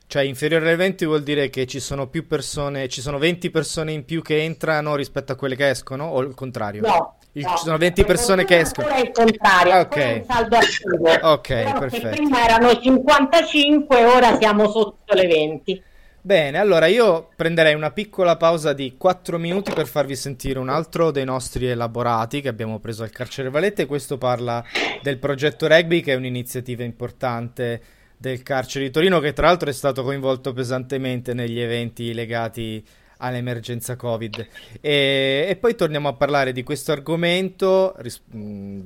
[0.08, 3.90] cioè, inferiore ai 20 vuol dire che ci sono più persone, ci sono 20 persone
[3.90, 6.82] in più che entrano rispetto a quelle che escono, o il contrario?
[6.82, 7.16] No.
[7.32, 7.56] Il, no.
[7.56, 8.88] Ci sono 20 persone che escono.
[8.88, 10.24] È il contrario, ok.
[10.26, 11.10] saldo attivo.
[11.32, 12.08] ok, Però perfetto.
[12.10, 15.82] Prima erano 55, ora siamo sotto le 20.
[16.20, 21.10] Bene, allora io prenderei una piccola pausa di 4 minuti per farvi sentire un altro
[21.10, 23.86] dei nostri elaborati che abbiamo preso al Carcere Valette.
[23.86, 24.64] Questo parla
[25.02, 27.80] del progetto Rugby, che è un'iniziativa importante
[28.16, 32.84] del Carcere di Torino, che tra l'altro è stato coinvolto pesantemente negli eventi legati
[33.18, 34.46] all'emergenza Covid.
[34.80, 38.80] E, e poi torniamo a parlare di questo argomento, ris- mh,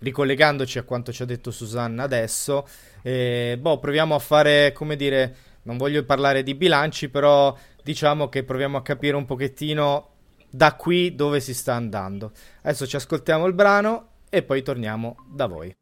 [0.00, 2.66] ricollegandoci a quanto ci ha detto Susanna adesso.
[3.02, 8.44] E, boh, proviamo a fare, come dire non voglio parlare di bilanci, però diciamo che
[8.44, 10.10] proviamo a capire un pochettino
[10.48, 12.32] da qui dove si sta andando.
[12.62, 15.74] Adesso ci ascoltiamo il brano e poi torniamo da voi.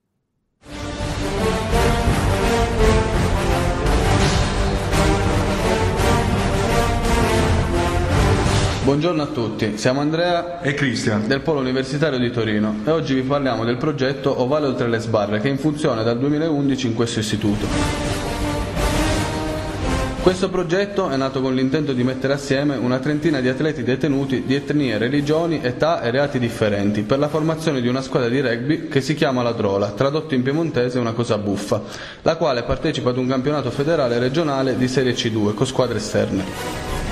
[8.84, 13.22] Buongiorno a tutti, siamo Andrea e Cristian del Polo Universitario di Torino e oggi vi
[13.22, 17.20] parliamo del progetto Ovale oltre le sbarre che è in funzione dal 2011 in questo
[17.20, 17.66] istituto.
[20.20, 24.54] Questo progetto è nato con l'intento di mettere assieme una trentina di atleti detenuti di
[24.54, 29.00] etnie, religioni, età e reati differenti per la formazione di una squadra di rugby che
[29.00, 31.80] si chiama La Drola, tradotto in piemontese una cosa buffa,
[32.20, 37.03] la quale partecipa ad un campionato federale regionale di Serie C2 con squadre esterne.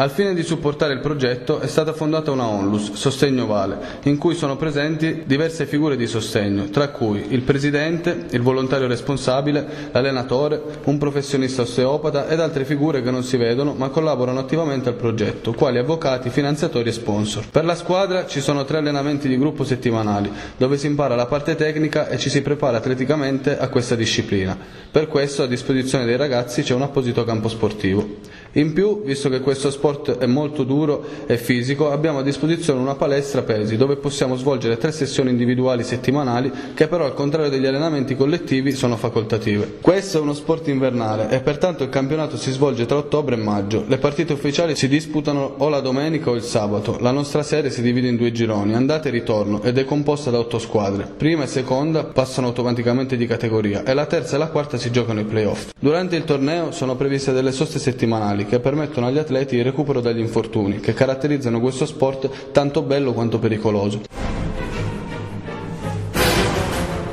[0.00, 4.36] Al fine di supportare il progetto è stata fondata una onlus, Sostegno Vale, in cui
[4.36, 10.98] sono presenti diverse figure di sostegno, tra cui il presidente, il volontario responsabile, l'allenatore, un
[10.98, 15.78] professionista osteopata ed altre figure che non si vedono ma collaborano attivamente al progetto, quali
[15.78, 17.48] avvocati, finanziatori e sponsor.
[17.50, 21.56] Per la squadra ci sono tre allenamenti di gruppo settimanali, dove si impara la parte
[21.56, 24.56] tecnica e ci si prepara atleticamente a questa disciplina.
[24.92, 28.37] Per questo a disposizione dei ragazzi c'è un apposito campo sportivo.
[28.52, 32.94] In più, visto che questo sport è molto duro e fisico, abbiamo a disposizione una
[32.94, 38.16] palestra pesi dove possiamo svolgere tre sessioni individuali settimanali che però al contrario degli allenamenti
[38.16, 39.76] collettivi sono facoltative.
[39.80, 43.84] Questo è uno sport invernale e pertanto il campionato si svolge tra ottobre e maggio.
[43.86, 46.96] Le partite ufficiali si disputano o la domenica o il sabato.
[47.00, 50.38] La nostra serie si divide in due gironi, andata e ritorno, ed è composta da
[50.38, 51.08] otto squadre.
[51.16, 55.20] Prima e seconda passano automaticamente di categoria e la terza e la quarta si giocano
[55.20, 55.70] i playoff.
[55.78, 60.00] Durante il torneo sono previste delle soste settimanali funzionali che permettono agli atleti il recupero
[60.00, 64.02] dagli infortuni, che caratterizzano questo sport tanto bello quanto pericoloso.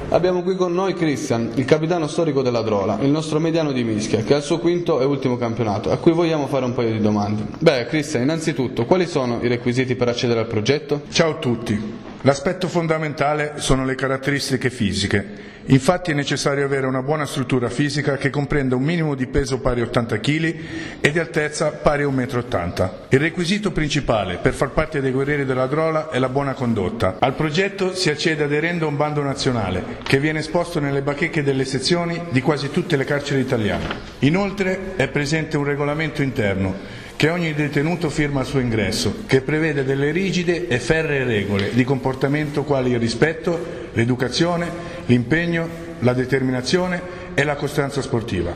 [0.10, 4.22] Abbiamo qui con noi Christian, il capitano storico della Drola, il nostro mediano di Mischia,
[4.24, 7.02] che ha il suo quinto e ultimo campionato, a cui vogliamo fare un paio di
[7.02, 7.46] domande.
[7.60, 11.02] Beh, Christian, innanzitutto, quali sono i requisiti per accedere al progetto?
[11.10, 12.14] Ciao a tutti.
[12.26, 15.54] L'aspetto fondamentale sono le caratteristiche fisiche.
[15.66, 19.82] Infatti è necessario avere una buona struttura fisica che comprenda un minimo di peso pari
[19.82, 20.56] a 80 kg
[21.02, 22.90] e di altezza pari a 1,80 m.
[23.10, 27.18] Il requisito principale per far parte dei guerrieri della Drola è la buona condotta.
[27.20, 31.64] Al progetto si accede aderendo a un bando nazionale che viene esposto nelle bacheche delle
[31.64, 33.86] sezioni di quasi tutte le carceri italiane.
[34.20, 39.84] Inoltre è presente un regolamento interno che ogni detenuto firma al suo ingresso, che prevede
[39.84, 44.70] delle rigide e ferree regole di comportamento quali il rispetto, l'educazione,
[45.08, 45.68] l'impegno,
[46.02, 47.02] la determinazione
[47.34, 48.54] e la costanza sportiva.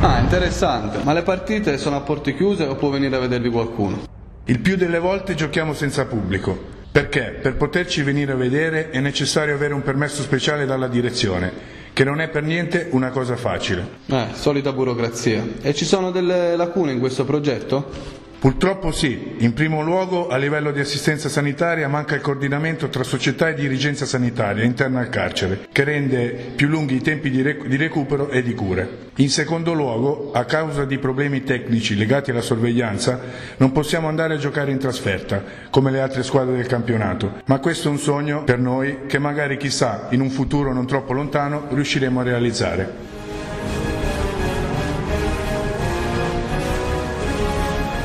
[0.00, 0.98] Ah, interessante.
[1.02, 4.02] Ma le partite sono a porte chiuse o può venire a vedervi qualcuno?
[4.44, 6.72] Il più delle volte giochiamo senza pubblico.
[6.92, 7.38] Perché?
[7.40, 12.20] Per poterci venire a vedere è necessario avere un permesso speciale dalla direzione che non
[12.20, 13.88] è per niente una cosa facile.
[14.06, 15.46] Eh, solita burocrazia.
[15.62, 18.22] E ci sono delle lacune in questo progetto?
[18.44, 23.48] Purtroppo sì, in primo luogo a livello di assistenza sanitaria manca il coordinamento tra società
[23.48, 27.76] e dirigenza sanitaria interna al carcere, che rende più lunghi i tempi di, rec- di
[27.76, 29.08] recupero e di cure.
[29.14, 33.18] In secondo luogo, a causa di problemi tecnici legati alla sorveglianza,
[33.56, 37.88] non possiamo andare a giocare in trasferta, come le altre squadre del campionato, ma questo
[37.88, 42.20] è un sogno per noi che magari chissà in un futuro non troppo lontano riusciremo
[42.20, 43.13] a realizzare.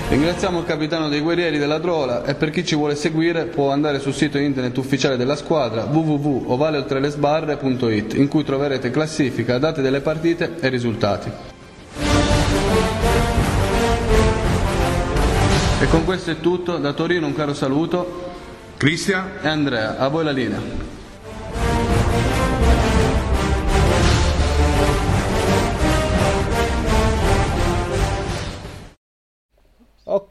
[0.10, 4.00] Ringraziamo il capitano dei guerrieri della Drola e per chi ci vuole seguire può andare
[4.00, 10.70] sul sito internet ufficiale della squadra www.ovaleoltrelesbarre.it in cui troverete classifica, date delle partite e
[10.70, 11.30] risultati.
[15.80, 18.32] E con questo è tutto, da Torino un caro saluto.
[18.78, 20.99] Cristian e Andrea, a voi la linea.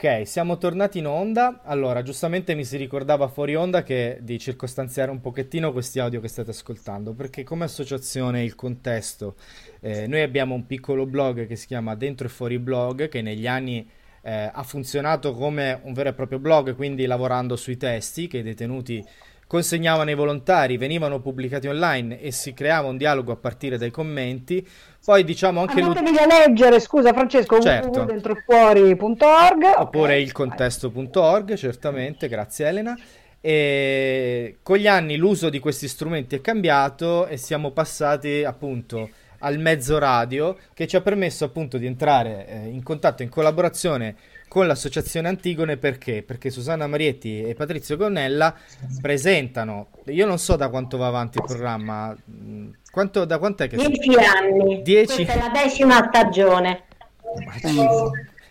[0.00, 1.62] Ok, siamo tornati in onda.
[1.64, 6.28] Allora, giustamente mi si ricordava fuori onda che di circostanziare un pochettino questi audio che
[6.28, 9.34] state ascoltando, perché come associazione Il Contesto,
[9.80, 13.48] eh, noi abbiamo un piccolo blog che si chiama Dentro e Fuori Blog, che negli
[13.48, 13.90] anni
[14.22, 18.42] eh, ha funzionato come un vero e proprio blog, quindi lavorando sui testi che i
[18.44, 19.04] detenuti
[19.48, 24.64] consegnavano ai volontari, venivano pubblicati online e si creava un dialogo a partire dai commenti.
[25.04, 28.00] Poi diciamo anche Andatevi a leggere, scusa Francesco, certo.
[28.00, 32.96] www.dentrofuori.org oppure ilcontesto.org, certamente, grazie Elena.
[33.40, 39.58] E con gli anni l'uso di questi strumenti è cambiato e siamo passati appunto al
[39.58, 44.16] mezzo radio che ci ha permesso appunto di entrare eh, in contatto, in collaborazione
[44.48, 46.22] con l'associazione Antigone perché?
[46.22, 48.54] Perché Susanna Marietti e Patrizio Gonnella
[49.00, 53.76] presentano, io non so da quanto va avanti il programma, mm, quanto, da quant'è che...
[53.76, 55.24] Dieci anni, Dieci...
[55.24, 56.84] questa è la decima stagione.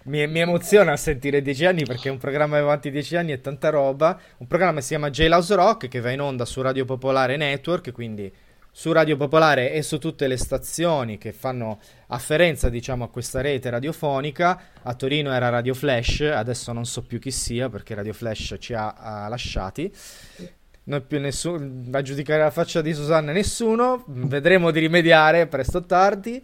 [0.03, 3.41] Mi, mi, emoziona sentire dieci anni perché un programma che va avanti dieci anni è
[3.41, 4.17] tanta roba.
[4.37, 7.91] Un programma che si chiama Jailhouse Rock che va in onda su Radio Popolare Network,
[7.91, 8.31] quindi
[8.77, 13.71] su Radio Popolare e su tutte le stazioni che fanno afferenza diciamo a questa rete
[13.71, 14.61] radiofonica.
[14.83, 18.75] A Torino era Radio Flash, adesso non so più chi sia perché Radio Flash ci
[18.75, 19.91] ha, ha lasciati.
[20.83, 25.85] Non più nessuno a giudicare la faccia di Susanna nessuno, vedremo di rimediare presto o
[25.85, 26.39] tardi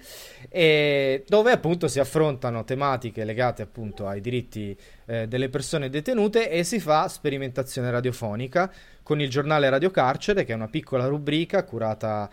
[0.50, 4.76] e dove appunto si affrontano tematiche legate appunto ai diritti
[5.06, 8.74] eh, delle persone detenute e si fa sperimentazione radiofonica
[9.04, 12.30] con il giornale Radio Carcere, che è una piccola rubrica curata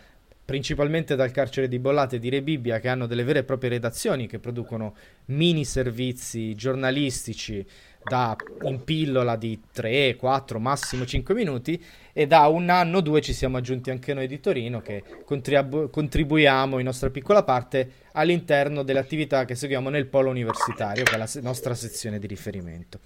[0.50, 3.70] principalmente dal carcere di Bollate e di Re Bibbia, che hanno delle vere e proprie
[3.70, 4.96] redazioni che producono
[5.26, 7.64] mini servizi giornalistici
[8.02, 11.80] da in pillola di 3, 4, massimo 5 minuti
[12.12, 15.90] e da un anno o due ci siamo aggiunti anche noi di Torino che contribu-
[15.90, 21.18] contribuiamo in nostra piccola parte all'interno delle attività che seguiamo nel polo universitario, che è
[21.18, 23.00] la se- nostra sezione di riferimento.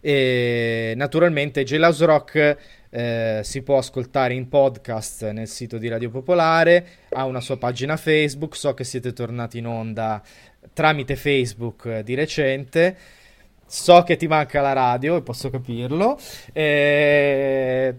[0.00, 2.56] E naturalmente Jailhouse Rock
[2.96, 7.98] eh, si può ascoltare in podcast nel sito di Radio Popolare, ha una sua pagina
[7.98, 10.22] Facebook, so che siete tornati in onda
[10.72, 12.96] tramite Facebook di recente.
[13.66, 16.18] So che ti manca la radio e posso capirlo.
[16.54, 17.94] Eh,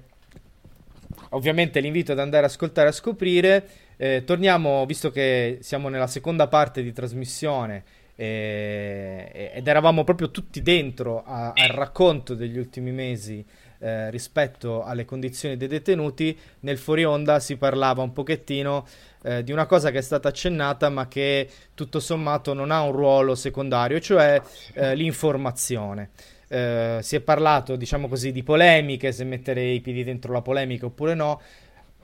[1.30, 3.68] ovviamente l'invito ad andare ad ascoltare e a scoprire.
[3.98, 7.84] Eh, torniamo, visto che siamo nella seconda parte di trasmissione
[8.16, 13.45] eh, ed eravamo proprio tutti dentro a, al racconto degli ultimi mesi
[13.80, 18.86] eh, rispetto alle condizioni dei detenuti, nel fuori onda si parlava un pochettino
[19.23, 22.91] eh, di una cosa che è stata accennata ma che tutto sommato non ha un
[22.91, 24.41] ruolo secondario, cioè
[24.73, 26.09] eh, l'informazione.
[26.49, 30.86] Eh, si è parlato, diciamo così, di polemiche, se mettere i piedi dentro la polemica
[30.86, 31.41] oppure no.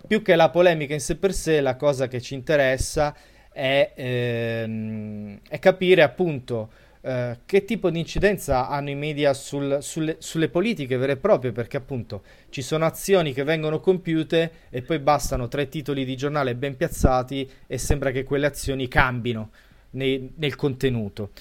[0.05, 3.15] Più che la polemica in sé per sé, la cosa che ci interessa
[3.53, 6.71] è, ehm, è capire appunto
[7.05, 11.51] eh, che tipo di incidenza hanno i media sul, sulle, sulle, politiche vere e proprie,
[11.51, 16.55] perché appunto ci sono azioni che vengono compiute e poi bastano tre titoli di giornale
[16.55, 19.49] ben piazzati e sembra che quelle azioni cambino
[19.91, 21.31] nei, nel contenuto.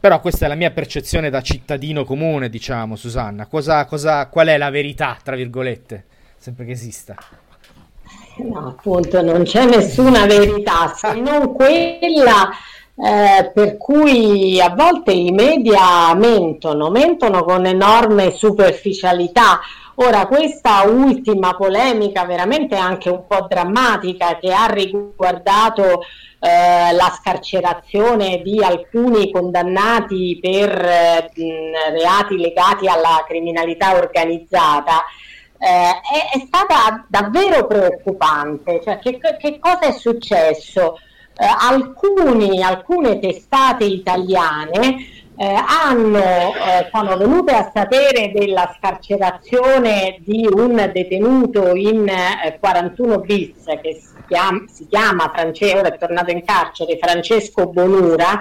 [0.00, 3.46] Però questa è la mia percezione da cittadino comune, diciamo, Susanna.
[3.46, 6.04] Cosa, cosa, qual è la verità, tra virgolette,
[6.36, 7.14] sempre che esista?
[8.38, 12.50] No, appunto, non c'è nessuna verità, se non quella
[13.00, 19.60] eh, per cui a volte i media mentono, mentono con enorme superficialità.
[19.96, 26.02] Ora, questa ultima polemica, veramente anche un po' drammatica, che ha riguardato
[26.40, 31.30] eh, la scarcerazione di alcuni condannati per eh,
[31.90, 35.04] reati legati alla criminalità organizzata,
[35.58, 38.80] eh, è, è, stata davvero preoccupante.
[38.82, 40.98] Cioè, che, che cosa è successo?
[41.38, 44.96] Eh, alcuni, alcune testate italiane
[45.36, 52.10] eh, hanno, eh, sono venute a sapere della scarcerazione di un detenuto in
[52.58, 58.40] 41 eh, bis che si chiama, si chiama ora è tornato in carcere Francesco Bonura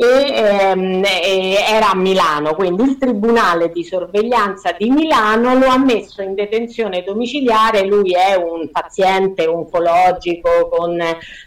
[0.00, 6.22] e, ehm, era a Milano, quindi il Tribunale di sorveglianza di Milano lo ha messo
[6.22, 11.02] in detenzione domiciliare, lui è un paziente oncologico con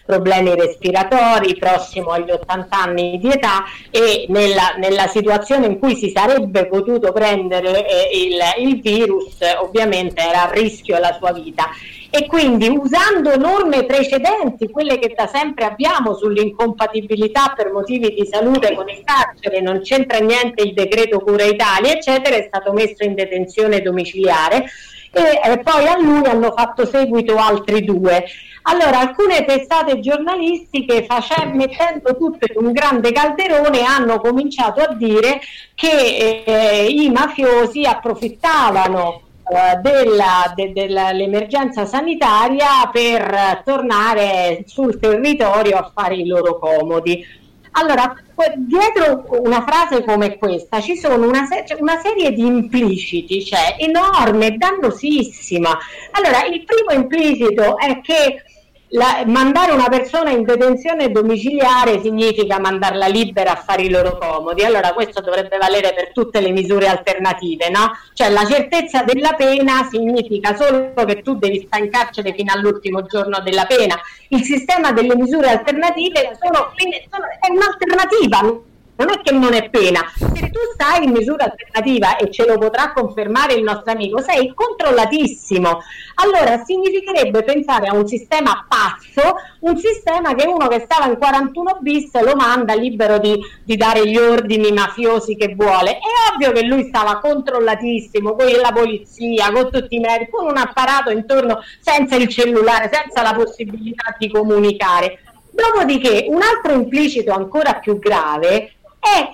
[0.05, 6.09] problemi respiratori, prossimo agli 80 anni di età e nella, nella situazione in cui si
[6.09, 11.69] sarebbe potuto prendere eh, il, il virus ovviamente era a rischio la sua vita
[12.13, 18.75] e quindi usando norme precedenti, quelle che da sempre abbiamo sull'incompatibilità per motivi di salute
[18.75, 23.15] con il carcere, non c'entra niente il decreto Cura Italia, eccetera, è stato messo in
[23.15, 24.65] detenzione domiciliare
[25.13, 28.25] e poi a lui hanno fatto seguito altri due.
[28.63, 35.39] Allora, alcune testate giornalistiche, facendo, mettendo tutto in un grande calderone, hanno cominciato a dire
[35.75, 45.91] che eh, i mafiosi approfittavano eh, della, de, dell'emergenza sanitaria per tornare sul territorio a
[45.93, 47.39] fare i loro comodi.
[47.73, 48.13] Allora,
[48.55, 53.75] dietro una frase come questa ci sono una, se- cioè una serie di impliciti, cioè
[53.77, 55.77] enorme, dannosissima.
[56.11, 58.43] Allora, il primo implicito è che
[58.91, 64.63] la, mandare una persona in detenzione domiciliare significa mandarla libera a fare i loro comodi.
[64.63, 67.91] Allora questo dovrebbe valere per tutte le misure alternative, no?
[68.13, 73.03] Cioè la certezza della pena significa solo che tu devi stare in carcere fino all'ultimo
[73.03, 73.99] giorno della pena.
[74.29, 76.73] Il sistema delle misure alternative sono,
[77.09, 78.69] sono, è un'alternativa,
[79.01, 80.01] non è che non è pena.
[80.15, 84.53] Se tu stai in misura alternativa e ce lo potrà confermare il nostro amico, sei
[84.53, 85.81] controllatissimo.
[86.15, 91.79] Allora significherebbe pensare a un sistema pazzo, un sistema che uno che stava in 41
[91.81, 95.97] bis lo manda libero di, di dare gli ordini mafiosi che vuole.
[95.97, 100.57] È ovvio che lui stava controllatissimo con la polizia, con tutti i medici, con un
[100.57, 105.19] apparato intorno senza il cellulare, senza la possibilità di comunicare.
[105.51, 108.75] Dopodiché un altro implicito ancora più grave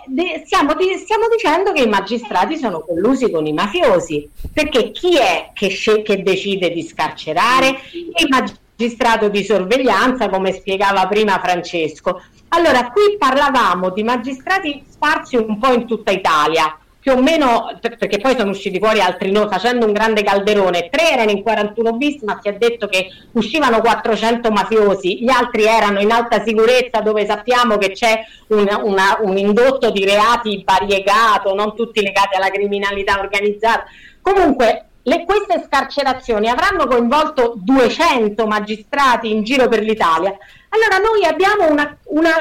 [0.06, 5.18] de- stiamo, di- stiamo, dicendo che i magistrati sono collusi con i mafiosi, perché chi
[5.18, 7.76] è che, sce- che decide di scarcerare?
[7.92, 12.22] Il magistrato di sorveglianza, come spiegava prima Francesco.
[12.50, 18.18] Allora, qui parlavamo di magistrati sparsi un po' in tutta Italia, più o meno, perché
[18.18, 22.22] poi sono usciti fuori altri no, facendo un grande calderone, tre erano in 41 bis,
[22.24, 27.26] ma si è detto che uscivano 400 mafiosi, gli altri erano in alta sicurezza dove
[27.26, 33.18] sappiamo che c'è una, una, un indotto di reati variegato, non tutti legati alla criminalità
[33.18, 33.86] organizzata.
[34.22, 40.36] Comunque, le, queste scarcerazioni avranno coinvolto 200 magistrati in giro per l'Italia.
[40.70, 42.34] Allora noi abbiamo una, una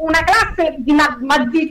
[0.00, 0.92] una classe di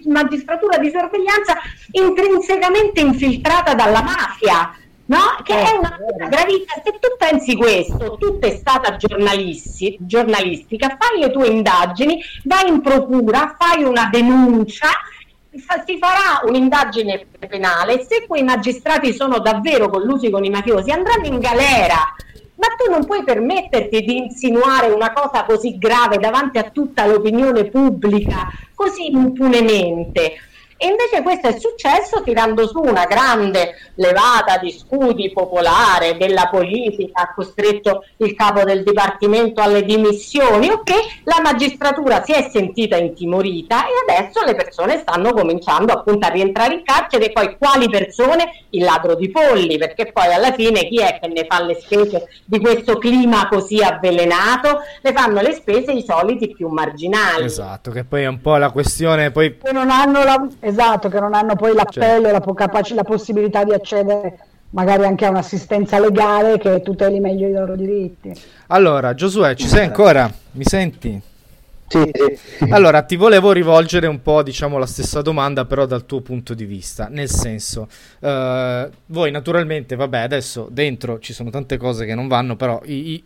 [0.05, 1.57] magistratura di sorveglianza
[1.91, 4.73] intrinsecamente infiltrata dalla mafia.
[5.05, 5.37] No?
[5.43, 6.73] Che è una cosa gravissima.
[6.83, 13.83] Se tu pensi questo, tu testata giornalistica, fai le tue indagini, vai in procura, fai
[13.83, 14.89] una denuncia,
[15.51, 18.05] si farà un'indagine penale.
[18.07, 22.13] Se quei magistrati sono davvero collusi con i mafiosi, andranno in galera
[22.59, 27.65] ma tu non puoi permetterti di insinuare una cosa così grave davanti a tutta l'opinione
[27.65, 30.33] pubblica, così impunemente.
[30.81, 37.23] E invece questo è successo tirando su una grande levata di scudi popolare della politica,
[37.23, 40.91] ha costretto il capo del Dipartimento alle dimissioni, ok?
[41.25, 46.75] La magistratura si è sentita intimorita e adesso le persone stanno cominciando appunto a rientrare
[46.75, 48.63] in carcere e poi quali persone?
[48.69, 52.29] Il ladro di polli, perché poi alla fine chi è che ne fa le spese
[52.45, 54.79] di questo clima così avvelenato?
[55.01, 57.43] Le fanno le spese i soliti più marginali.
[57.43, 59.57] Esatto, che poi è un po' la questione poi...
[59.73, 63.73] non hanno la Esatto, che non hanno poi l'appello e la, capac- la possibilità di
[63.73, 64.37] accedere
[64.71, 68.31] magari anche a un'assistenza legale che tuteli meglio i loro diritti.
[68.67, 70.31] Allora, Giosuè, ci sei ancora?
[70.51, 71.21] Mi senti?
[71.87, 72.11] Sì.
[72.69, 76.65] Allora, ti volevo rivolgere un po', diciamo, la stessa domanda, però dal tuo punto di
[76.65, 77.07] vista.
[77.09, 77.89] Nel senso,
[78.19, 83.13] uh, voi naturalmente, vabbè, adesso dentro ci sono tante cose che non vanno, però i,
[83.13, 83.23] i,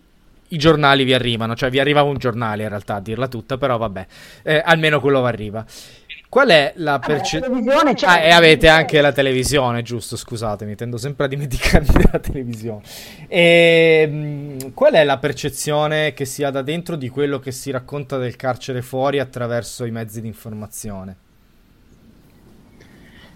[0.48, 3.78] i giornali vi arrivano, cioè vi arriva un giornale in realtà a dirla tutta, però
[3.78, 4.06] vabbè,
[4.44, 5.66] eh, almeno quello arriva.
[6.34, 7.94] Qual è la percezione?
[8.02, 10.18] Ah, e avete anche la televisione, giusto?
[10.18, 12.82] Scusatemi, tendo sempre a dimenticarmi della televisione.
[13.28, 17.70] E, ehm, qual è la percezione che si ha da dentro di quello che si
[17.70, 21.16] racconta del carcere fuori attraverso i mezzi di informazione?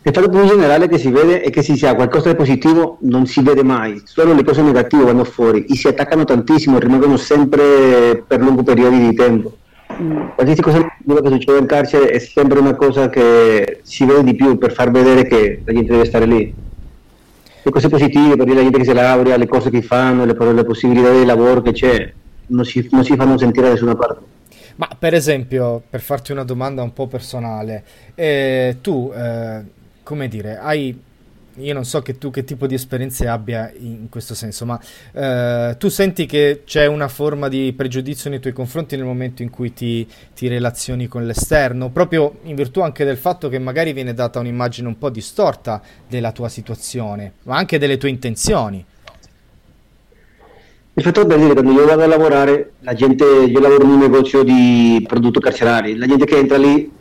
[0.01, 2.97] Il fatto più generale che si vede è che se si ha qualcosa di positivo
[3.01, 7.15] non si vede mai, solo le cose negative vanno fuori e si attaccano tantissimo, rimangono
[7.17, 9.56] sempre per lunghi periodi di tempo
[10.35, 14.57] qualsiasi cosa che succede in carcere è sempre una cosa che si vede di più
[14.57, 16.53] per far vedere che la gente deve stare lì.
[17.63, 20.35] Le cose positive per dire la gente che si laurea, le cose che fanno, le,
[20.53, 22.13] le possibilità di lavoro che c'è,
[22.47, 24.35] non si, non si fanno sentire da nessuna parte.
[24.75, 27.83] Ma per esempio, per farti una domanda un po' personale,
[28.13, 29.61] eh, tu, eh,
[30.03, 30.97] come dire, hai
[31.57, 34.79] io non so che tu che tipo di esperienze abbia in questo senso, ma
[35.13, 39.49] eh, tu senti che c'è una forma di pregiudizio nei tuoi confronti nel momento in
[39.49, 44.13] cui ti, ti, relazioni con l'esterno, proprio in virtù anche del fatto che magari viene
[44.13, 48.85] data un'immagine un po' distorta della tua situazione, ma anche delle tue intenzioni.
[50.93, 53.99] Il fatto per dire, quando io vado a lavorare, la gente, io lavoro in un
[53.99, 56.91] negozio di prodotti carcerari, la gente che entra lì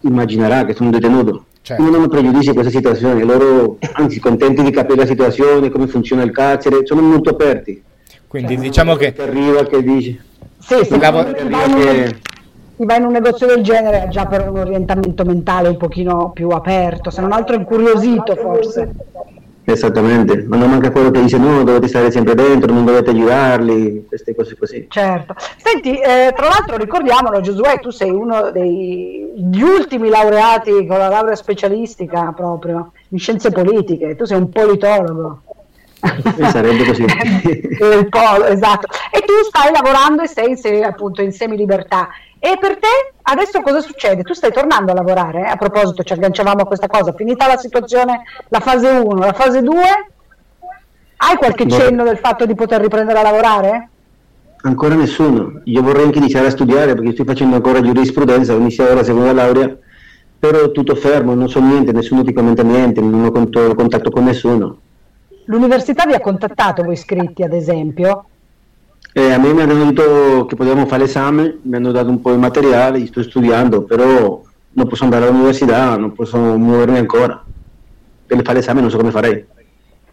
[0.00, 1.82] immaginerà che sono un detenuto Certo.
[1.82, 6.30] Non hanno pregiudizi questa situazione, loro anzi contenti di capire la situazione, come funziona il
[6.30, 7.82] carcere, sono molto aperti.
[8.28, 9.12] Quindi cioè, diciamo che...
[9.12, 10.24] che arriva che dice...
[10.60, 12.16] Sì, sì, Lav- chi, va che...
[12.76, 16.50] chi va in un negozio del genere già per un orientamento mentale un pochino più
[16.50, 18.92] aperto, se non altro incuriosito forse.
[19.68, 24.04] Esattamente, ma non manca quello che dice no, dovete stare sempre dentro, non dovete aiutarli,
[24.06, 24.86] queste cose così.
[24.88, 25.34] Certo.
[25.56, 31.34] Senti, eh, tra l'altro ricordiamolo Giosuè, tu sei uno degli ultimi laureati con la laurea
[31.34, 35.42] specialistica proprio in scienze politiche, tu sei un politologo.
[36.50, 37.04] Sarebbe così.
[37.04, 38.88] Il polo, esatto.
[39.10, 42.08] E tu stai lavorando e sei, sei appunto in semi-libertà.
[42.38, 44.22] E per te adesso cosa succede?
[44.22, 45.40] Tu stai tornando a lavorare?
[45.40, 45.50] Eh?
[45.50, 47.12] A proposito, ci agganciavamo a questa cosa.
[47.12, 49.74] Finita la situazione, la fase 1, la fase 2,
[51.18, 53.88] hai qualche cenno del fatto di poter riprendere a lavorare?
[54.62, 55.60] Ancora nessuno.
[55.64, 59.32] Io vorrei anche iniziare a studiare perché sto facendo ancora giurisprudenza, ho iniziato la seconda
[59.32, 59.76] laurea,
[60.38, 64.78] però tutto fermo, non so niente, nessuno ti commenta niente, non ho contatto con nessuno.
[65.46, 68.26] L'università vi ha contattato voi iscritti, ad esempio?
[69.12, 72.32] Eh, a me mi hanno detto che potevamo fare l'esame, mi hanno dato un po'
[72.32, 74.42] di materiale, sto studiando, però
[74.72, 77.42] non posso andare all'università, non posso muovermi ancora.
[78.26, 79.46] Per fare l'esame non so come farei.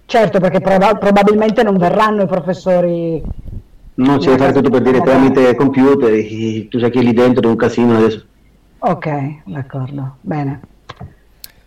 [0.06, 3.22] Certo, perché prob- probabilmente non verranno i professori.
[3.96, 6.12] No, c'è da fare tutto per dire tramite computer,
[6.70, 8.24] tu sai che lì dentro è un casino adesso.
[8.80, 9.10] Ok,
[9.46, 10.60] d'accordo, bene.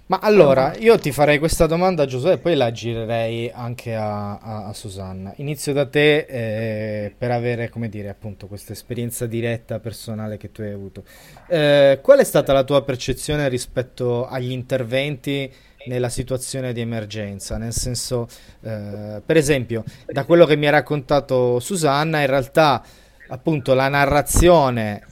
[0.09, 4.66] Ma allora, io ti farei questa domanda Giuseppe e poi la girerei anche a, a,
[4.66, 5.32] a Susanna.
[5.38, 10.61] Inizio da te eh, per avere, come dire, appunto questa esperienza diretta, personale che tu
[10.61, 11.02] hai avuto.
[11.48, 15.52] Eh, qual è stata la tua percezione rispetto agli interventi
[15.86, 17.57] nella situazione di emergenza?
[17.57, 18.28] Nel senso,
[18.61, 22.80] eh, per esempio, da quello che mi ha raccontato Susanna, in realtà
[23.26, 25.02] appunto la narrazione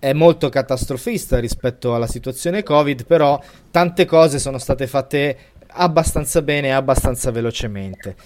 [0.00, 3.40] è molto catastrofista rispetto alla situazione Covid, però
[3.70, 5.38] tante cose sono state fatte
[5.68, 8.16] abbastanza bene e abbastanza velocemente.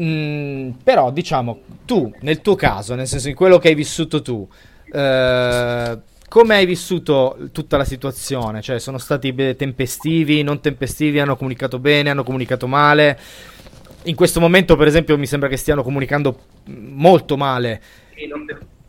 [0.00, 4.46] Mm, però diciamo, tu, nel tuo caso, nel senso in quello che hai vissuto tu,
[4.92, 5.98] eh,
[6.28, 8.60] come hai vissuto tutta la situazione?
[8.60, 13.16] Cioè, sono stati tempestivi, non tempestivi, hanno comunicato bene, hanno comunicato male?
[14.06, 17.80] In questo momento, per esempio, mi sembra che stiano comunicando molto male.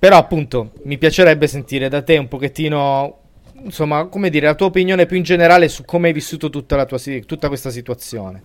[0.06, 3.22] Però appunto mi piacerebbe sentire da te un pochettino,
[3.64, 6.86] insomma, come dire, la tua opinione più in generale su come hai vissuto tutta, la
[6.86, 8.44] tua, tutta questa situazione.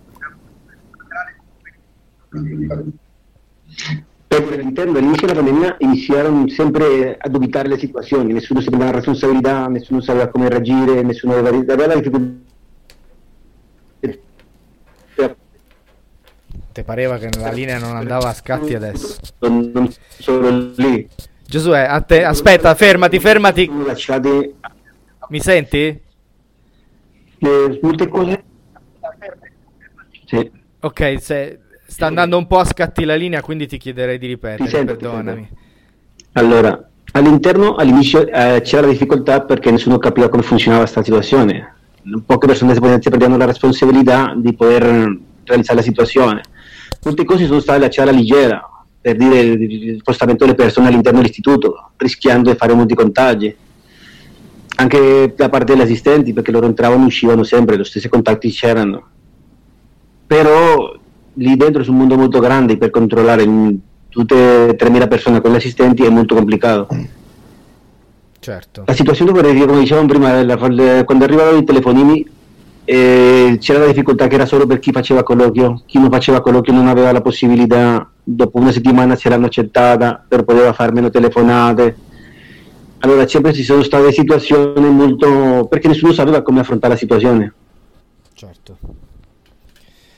[4.29, 10.01] All'interno dell'inizio della pandemia iniziarono sempre a dubitare le situazioni, nessuno sapeva la responsabilità, nessuno
[10.01, 12.39] sapeva come reagire, nessuno aveva, la difficoltà.
[16.71, 19.17] Ti pareva che la linea non andava a scatti adesso?
[19.41, 21.07] Non, non solo lì.
[21.51, 23.69] Giosuè, a te, aspetta, fermati, fermati.
[25.27, 26.01] Mi senti?
[27.81, 28.43] molte cose.
[30.27, 30.49] Sì.
[30.79, 34.69] Ok, se, sta andando un po' a scatti la linea, quindi ti chiederei di ripetere,
[34.69, 35.49] sento, perdonami.
[36.33, 41.75] Allora, all'interno, all'inizio eh, c'era la difficoltà perché nessuno capiva come funzionava questa situazione.
[42.25, 44.83] Poche persone si prendevano la responsabilità di poter
[45.43, 46.43] realizzare la situazione.
[47.03, 48.70] Molte cose sono state lasciate alla leggera,
[49.01, 53.55] per dire il spostamento delle persone all'interno dell'istituto, rischiando di fare molti contagi.
[54.75, 59.07] Anche da parte degli assistenti, perché loro entravano e uscivano sempre, lo stessi contatti c'erano.
[60.27, 60.95] Però
[61.33, 63.43] lì dentro è un mondo molto grande per controllare
[64.09, 66.87] tutte 3.000 persone con gli assistenti è molto complicato.
[68.39, 68.83] Certo.
[68.85, 72.27] La situazione, come dicevamo prima, quando arrivavano i telefonini
[72.93, 76.73] eh, c'era la difficoltà che era solo per chi faceva colloquio, chi non faceva colloquio
[76.73, 81.95] non aveva la possibilità, dopo una settimana ce l'hanno accettata, però poteva fare meno telefonate.
[82.99, 85.67] Allora sempre ci sono state situazioni molto...
[85.69, 87.53] perché nessuno sapeva come affrontare la situazione.
[88.33, 88.77] Certo.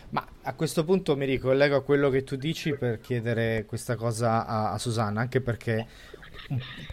[0.09, 4.47] Ma a questo punto mi ricollego a quello che tu dici per chiedere questa cosa
[4.47, 5.86] a, a Susanna, anche perché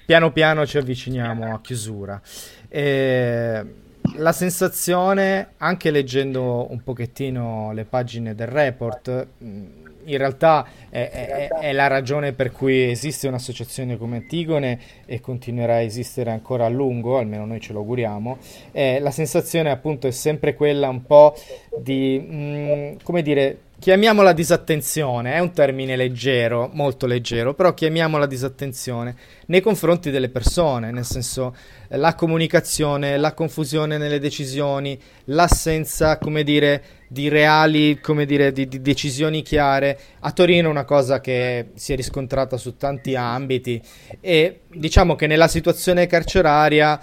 [0.05, 2.21] piano piano ci avviciniamo a chiusura.
[2.69, 9.67] E la sensazione, anche leggendo un pochettino le pagine del report, mm,
[10.05, 15.75] in realtà è, è, è, la ragione per cui esiste un'associazione come Antigone e continuerà
[15.75, 18.39] a esistere ancora a lungo, almeno noi ce lo auguriamo.
[18.73, 21.35] Eh, la sensazione appunto è sempre quella un po'
[21.77, 28.27] di, mh, mm, come dire, chiamiamola disattenzione, è un termine leggero, molto leggero, però chiamiamola
[28.27, 29.17] disattenzione
[29.47, 31.57] nei confronti delle persone, nel senso
[31.89, 38.83] la comunicazione, la confusione nelle decisioni, l'assenza, come dire, di reali, come dire, di, di
[38.83, 39.99] decisioni chiare.
[40.21, 43.81] A Torino è una cosa che si è riscontrata su tanti ambiti
[44.21, 47.01] e diciamo che nella situazione carceraria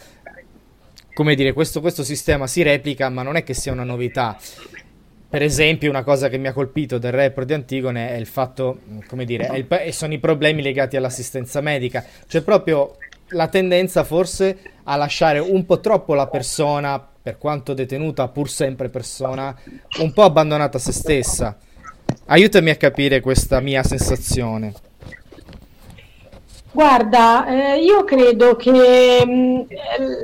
[1.16, 4.38] come dire, questo, questo sistema si replica, ma non è che sia una novità.
[5.30, 8.80] Per esempio, una cosa che mi ha colpito del report di Antigone è il fatto,
[9.08, 12.04] come dire, il, sono i problemi legati all'assistenza medica.
[12.28, 12.96] Cioè, proprio
[13.32, 18.88] la tendenza forse a lasciare un po' troppo la persona, per quanto detenuta, pur sempre
[18.88, 19.54] persona,
[20.00, 21.58] un po' abbandonata a se stessa.
[22.28, 24.74] Aiutami a capire questa mia sensazione.
[26.72, 29.60] Guarda, eh, io credo che, mm,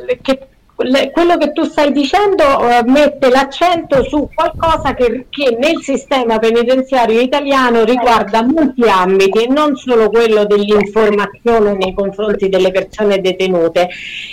[0.08, 5.82] eh, che quello che tu stai dicendo uh, mette l'accento su qualcosa che, che, nel
[5.82, 13.22] sistema penitenziario italiano riguarda molti ambiti e non solo quello dell'informazione nei confronti delle persone
[13.22, 13.88] detenute.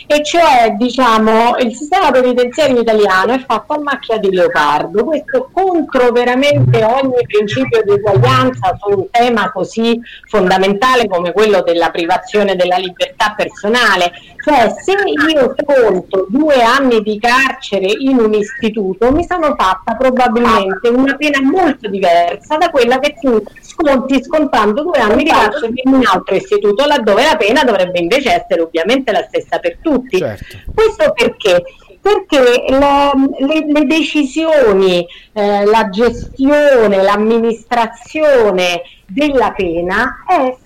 [0.07, 5.05] E cioè diciamo il sistema penitenziario italiano è fatto a macchia di leopardo.
[5.05, 11.91] Questo contro veramente ogni principio di uguaglianza su un tema così fondamentale come quello della
[11.91, 14.13] privazione della libertà personale
[14.43, 14.93] cioè se
[15.33, 21.41] io conto due anni di carcere in un istituto, mi sono fatta probabilmente una pena
[21.43, 26.35] molto diversa da quella che tu sconti scontando due anni di carcere in un altro
[26.35, 30.19] istituto, laddove la pena dovrebbe invece essere ovviamente la stessa per tutti.
[30.19, 30.57] Certo.
[30.75, 31.63] Questo perché?
[32.01, 40.57] perché la, le, le, decisioni, eh, la gestione, l'amministrazione della pena è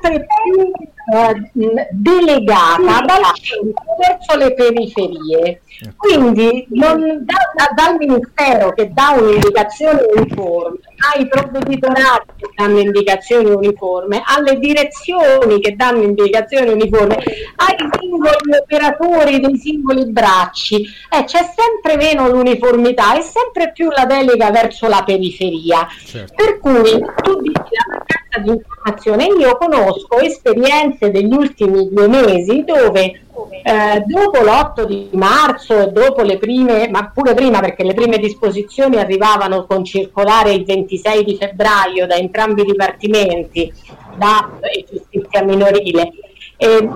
[0.00, 0.70] sempre più
[1.14, 1.50] eh,
[1.90, 5.60] delegata dal centro verso le periferie.
[5.96, 10.78] Quindi non, da, da, dal Ministero che dà un'indicazione uniforme,
[11.14, 19.40] ai provveditorati che danno indicazioni uniforme, alle direzioni che danno indicazioni uniforme, ai singoli operatori
[19.40, 25.02] dei singoli bracci, eh, c'è sempre meno l'uniformità e sempre più la delega verso la
[25.04, 25.86] periferia.
[26.04, 26.34] Certo.
[26.36, 27.74] Per cui tu dici
[28.32, 33.20] mancanza di informazione, io conosco esperienze degli ultimi due mesi dove
[33.62, 38.18] eh, dopo l'8 di marzo e dopo le prime, ma pure prima perché le prime
[38.18, 43.72] disposizioni arrivavano con circolare il 26 di febbraio da entrambi i dipartimenti,
[44.16, 46.12] DAP e giustizia minorile.
[46.56, 46.88] Eh,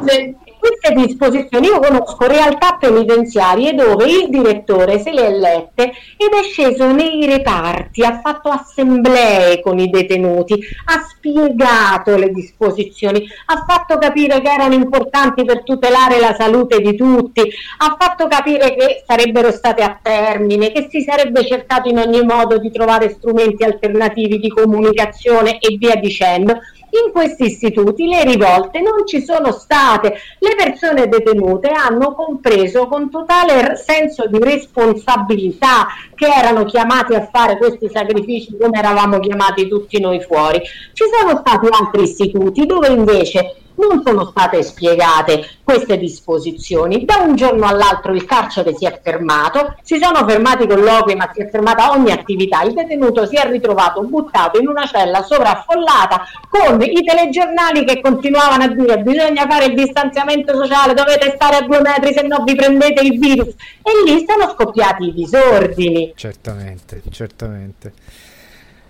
[0.59, 1.67] queste disposizioni.
[1.67, 5.83] Io conosco realtà penitenziarie dove il direttore se le è lette
[6.17, 10.55] ed è sceso nei reparti, ha fatto assemblee con i detenuti,
[10.87, 16.97] ha spiegato le disposizioni, ha fatto capire che erano importanti per tutelare la salute di
[16.97, 22.23] tutti, ha fatto capire che sarebbero state a termine, che si sarebbe cercato in ogni
[22.23, 26.59] modo di trovare strumenti alternativi di comunicazione e via dicendo
[27.05, 33.11] in questi istituti le rivolte non ci sono state, le persone detenute hanno compreso con
[33.11, 35.87] totale senso di responsabilità
[36.17, 40.61] che erano chiamati a fare questi sacrifici come eravamo chiamati tutti noi fuori.
[40.93, 47.05] Ci sono stati altri istituti dove invece non sono state spiegate queste disposizioni.
[47.05, 51.43] Da un giorno all'altro il carcere si è fermato, si sono fermati colloqui, ma si
[51.43, 52.63] è fermata ogni attività.
[52.63, 58.65] Il detenuto si è ritrovato buttato in una cella sovraffollata con i telegiornali che continuavano
[58.65, 62.55] a dire bisogna fare il distanziamento sociale, dovete stare a due metri se no vi
[62.55, 63.55] prendete il virus.
[63.83, 66.06] E lì sono scoppiati i disordini.
[66.15, 67.93] Certamente, certamente.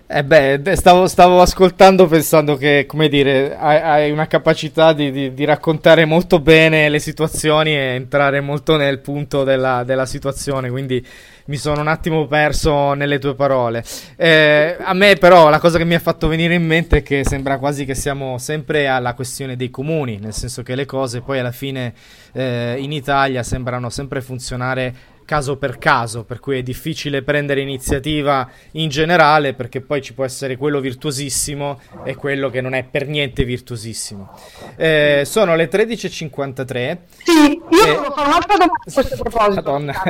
[0.09, 5.33] Eh beh, stavo, stavo, ascoltando pensando che, come dire, hai, hai una capacità di, di,
[5.33, 11.05] di, raccontare molto bene le situazioni e entrare molto nel punto della, della situazione, quindi
[11.47, 13.83] mi sono un attimo perso nelle tue parole.
[14.15, 17.25] Eh, a me però la cosa che mi ha fatto venire in mente è che
[17.25, 21.39] sembra quasi che siamo sempre alla questione dei comuni, nel senso che le cose poi
[21.39, 21.93] alla fine
[22.31, 28.49] eh, in Italia sembrano sempre funzionare caso per caso, per cui è difficile prendere iniziativa
[28.71, 33.07] in generale perché poi ci può essere quello virtuosissimo e quello che non è per
[33.07, 34.31] niente virtuosissimo.
[34.77, 36.97] Eh, sono le 13.53.
[37.23, 37.93] Sì, io e...
[37.93, 39.61] volevo fare un'altra domanda a questo proposito.
[39.61, 40.03] Madonna.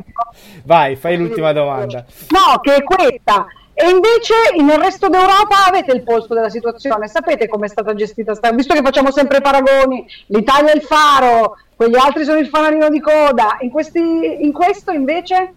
[0.64, 2.06] Vai, fai l'ultima domanda.
[2.30, 3.46] No, che è questa.
[3.76, 8.32] E invece nel resto d'Europa avete il polso della situazione, sapete come è stata gestita,
[8.52, 13.00] visto che facciamo sempre paragoni, l'Italia è il faro, quegli altri sono il fanalino di
[13.00, 15.54] coda, in, questi, in questo invece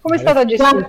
[0.00, 0.86] come è stata gestita?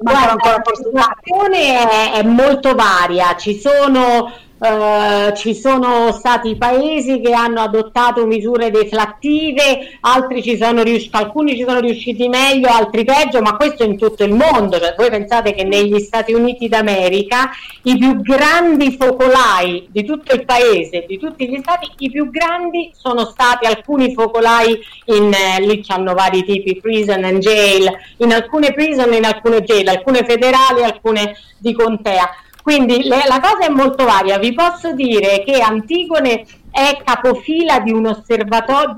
[0.00, 4.32] Guarda, la situazione è, è molto varia, ci sono
[4.62, 11.56] Uh, ci sono stati paesi che hanno adottato misure deflattive, altri ci sono riusciti, alcuni
[11.56, 14.78] ci sono riusciti meglio, altri peggio, ma questo in tutto il mondo.
[14.78, 17.50] Cioè, voi pensate che negli Stati Uniti d'America
[17.82, 22.92] i più grandi focolai di tutto il paese, di tutti gli stati, i più grandi
[22.94, 28.72] sono stati alcuni focolai in eh, lì hanno vari tipi, prison and jail, in alcune
[28.72, 32.28] prison in alcune jail, alcune federali, alcune di contea
[32.62, 34.38] quindi le, la cosa è molto varia.
[34.38, 38.22] Vi posso dire che Antigone è capofila di un,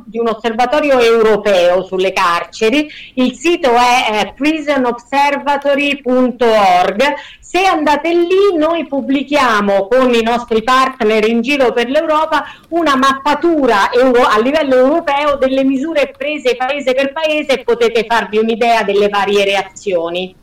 [0.07, 7.03] di un osservatorio europeo sulle carceri, il sito è eh, prisonobservatory.org.
[7.41, 13.93] Se andate lì noi pubblichiamo con i nostri partner in giro per l'Europa una mappatura
[13.93, 19.09] euro, a livello europeo delle misure prese paese per paese e potete farvi un'idea delle
[19.09, 20.35] varie reazioni.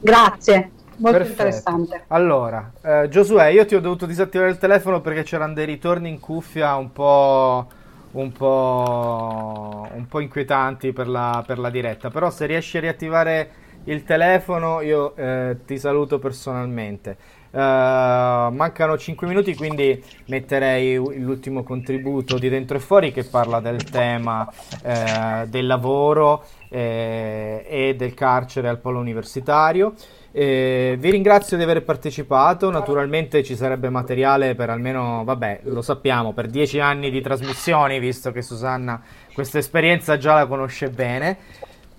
[0.00, 0.73] Grazie.
[0.96, 1.30] Molto Perfetto.
[1.30, 2.04] interessante.
[2.08, 6.20] Allora, eh, Giosuè, io ti ho dovuto disattivare il telefono perché c'erano dei ritorni in
[6.20, 7.66] cuffia un po',
[8.12, 12.10] un po', un po' inquietanti per la, per la diretta.
[12.10, 13.50] Però se riesci a riattivare
[13.84, 17.16] il telefono io eh, ti saluto personalmente.
[17.50, 23.88] Eh, mancano 5 minuti, quindi metterei l'ultimo contributo di dentro e fuori che parla del
[23.88, 24.48] tema
[24.82, 29.94] eh, del lavoro eh, e del carcere al polo universitario.
[30.36, 36.32] Eh, vi ringrazio di aver partecipato, naturalmente ci sarebbe materiale per almeno, vabbè, lo sappiamo,
[36.32, 39.00] per dieci anni di trasmissioni, visto che Susanna
[39.32, 41.36] questa esperienza già la conosce bene.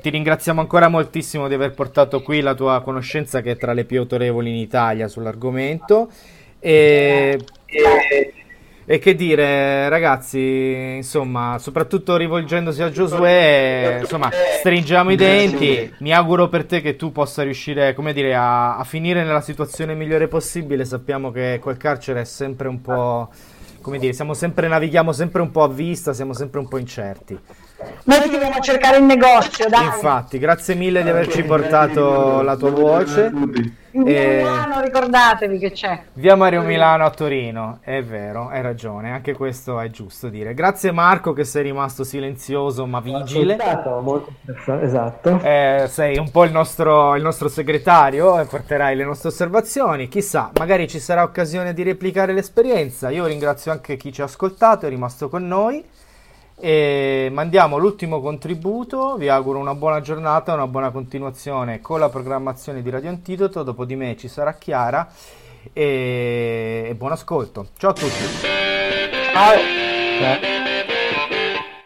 [0.02, 3.86] Ti ringraziamo ancora moltissimo di aver portato qui la tua conoscenza che è tra le
[3.86, 6.10] più autorevoli in Italia sull'argomento.
[6.60, 8.34] E, e-
[8.88, 14.30] e che dire, ragazzi, insomma, soprattutto rivolgendosi a Giosuè, insomma,
[14.60, 15.92] stringiamo i denti.
[16.00, 19.96] Mi auguro per te che tu possa riuscire, come dire, a, a finire nella situazione
[19.96, 20.86] migliore possibile.
[20.86, 23.30] Sappiamo che quel carcere è sempre un po',
[23.82, 27.40] come dire, sempre, navighiamo sempre un po' a vista, siamo sempre un po' incerti.
[28.04, 29.86] Noi ti dobbiamo cercare in negozio, dai.
[29.86, 33.32] Infatti, grazie mille di averci portato la tua voce.
[33.96, 36.02] In E- Milano, ricordatevi che c'è.
[36.14, 40.54] Via Mario Milano a Torino, è vero, hai ragione, anche questo è giusto dire.
[40.54, 43.58] Grazie Marco che sei rimasto silenzioso ma vigile.
[44.02, 44.34] Molto
[44.82, 45.40] esatto.
[45.42, 50.10] Eh, sei un po' il nostro, il nostro segretario e porterai le nostre osservazioni.
[50.10, 53.10] Chissà, magari ci sarà occasione di replicare l'esperienza.
[53.12, 55.82] Io ringrazio anche chi ci ha ascoltato, è rimasto con noi.
[56.58, 59.16] E mandiamo l'ultimo contributo.
[59.18, 63.64] Vi auguro una buona giornata, una buona continuazione con la programmazione di Radio Antidoto.
[63.64, 65.08] Dopo di me ci sarà Chiara.
[65.74, 67.68] E, e buon ascolto.
[67.78, 68.24] Ciao a tutti.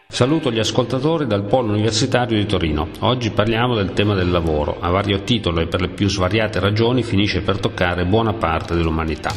[0.08, 2.88] Saluto gli ascoltatori dal Polo Universitario di Torino.
[3.00, 4.76] Oggi parliamo del tema del lavoro.
[4.78, 9.30] A vario titolo e per le più svariate ragioni finisce per toccare buona parte dell'umanità.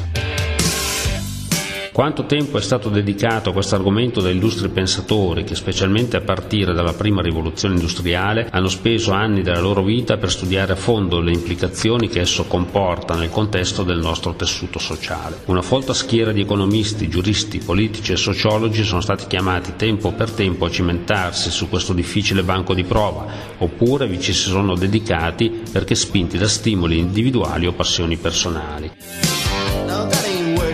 [1.93, 6.73] Quanto tempo è stato dedicato a questo argomento da illustri pensatori che, specialmente a partire
[6.73, 11.31] dalla prima rivoluzione industriale, hanno speso anni della loro vita per studiare a fondo le
[11.31, 15.41] implicazioni che esso comporta nel contesto del nostro tessuto sociale.
[15.45, 20.65] Una folta schiera di economisti, giuristi, politici e sociologi sono stati chiamati tempo per tempo
[20.65, 23.27] a cimentarsi su questo difficile banco di prova,
[23.59, 29.32] oppure vi ci si sono dedicati perché spinti da stimoli individuali o passioni personali.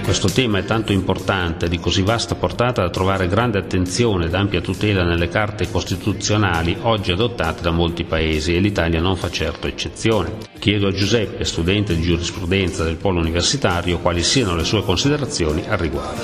[0.09, 4.59] Questo tema è tanto importante di così vasta portata da trovare grande attenzione ed ampia
[4.59, 10.35] tutela nelle carte costituzionali oggi adottate da molti paesi e l'Italia non fa certo eccezione.
[10.57, 15.77] Chiedo a Giuseppe, studente di giurisprudenza del Polo Universitario, quali siano le sue considerazioni al
[15.77, 16.23] riguardo.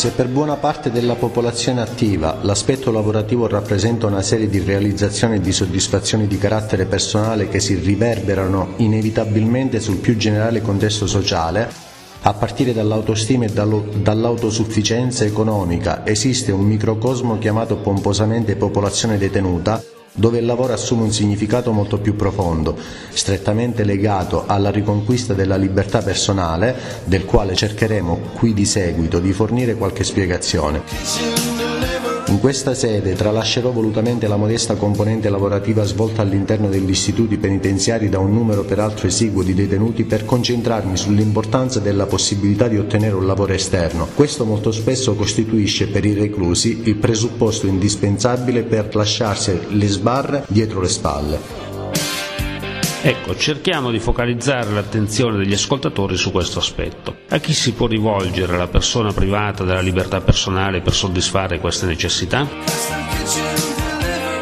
[0.00, 5.40] Se per buona parte della popolazione attiva l'aspetto lavorativo rappresenta una serie di realizzazioni e
[5.40, 11.70] di soddisfazioni di carattere personale che si riverberano inevitabilmente sul più generale contesto sociale,
[12.22, 19.84] a partire dall'autostima e dall'autosufficienza economica, esiste un microcosmo chiamato pomposamente popolazione detenuta,
[20.20, 22.76] dove il lavoro assume un significato molto più profondo,
[23.08, 29.76] strettamente legato alla riconquista della libertà personale, del quale cercheremo qui di seguito di fornire
[29.76, 31.79] qualche spiegazione.
[32.30, 38.20] In questa sede tralascerò volutamente la modesta componente lavorativa svolta all'interno degli istituti penitenziari da
[38.20, 43.52] un numero peraltro esiguo di detenuti per concentrarmi sull'importanza della possibilità di ottenere un lavoro
[43.52, 44.06] esterno.
[44.14, 50.80] Questo molto spesso costituisce per i reclusi il presupposto indispensabile per lasciarsi le sbarre dietro
[50.80, 51.59] le spalle.
[53.02, 57.16] Ecco, cerchiamo di focalizzare l'attenzione degli ascoltatori su questo aspetto.
[57.30, 63.69] A chi si può rivolgere la persona privata della libertà personale per soddisfare queste necessità?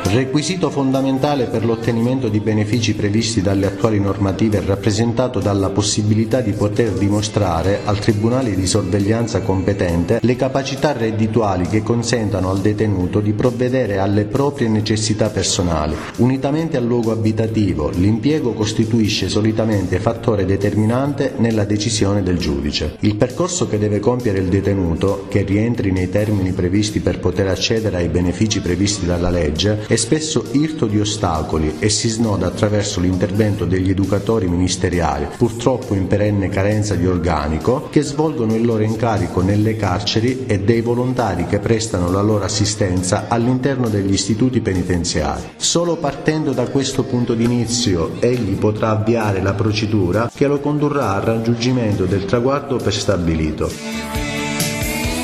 [0.04, 6.52] Requisito fondamentale per l'ottenimento di benefici previsti dalle attuali normative è rappresentato dalla possibilità di
[6.52, 13.32] poter dimostrare al Tribunale di sorveglianza competente le capacità reddituali che consentano al detenuto di
[13.32, 15.94] provvedere alle proprie necessità personali.
[16.16, 22.96] Unitamente al luogo abitativo, l'impiego costituisce solitamente fattore determinante nella decisione del giudice.
[23.00, 27.96] Il percorso che deve compiere il detenuto, che rientri nei termini previsti per poter accedere
[27.96, 33.64] ai benefici previsti dalla legge, è spesso irto di ostacoli e si snoda attraverso l'intervento
[33.64, 39.76] degli educatori ministeriali, purtroppo in perenne carenza di organico, che svolgono il loro incarico nelle
[39.76, 45.42] carceri e dei volontari che prestano la loro assistenza all'interno degli istituti penitenziari.
[45.56, 51.14] Solo partendo da questo punto di inizio egli potrà avviare la procedura che lo condurrà
[51.14, 54.17] al raggiungimento del traguardo prestabilito.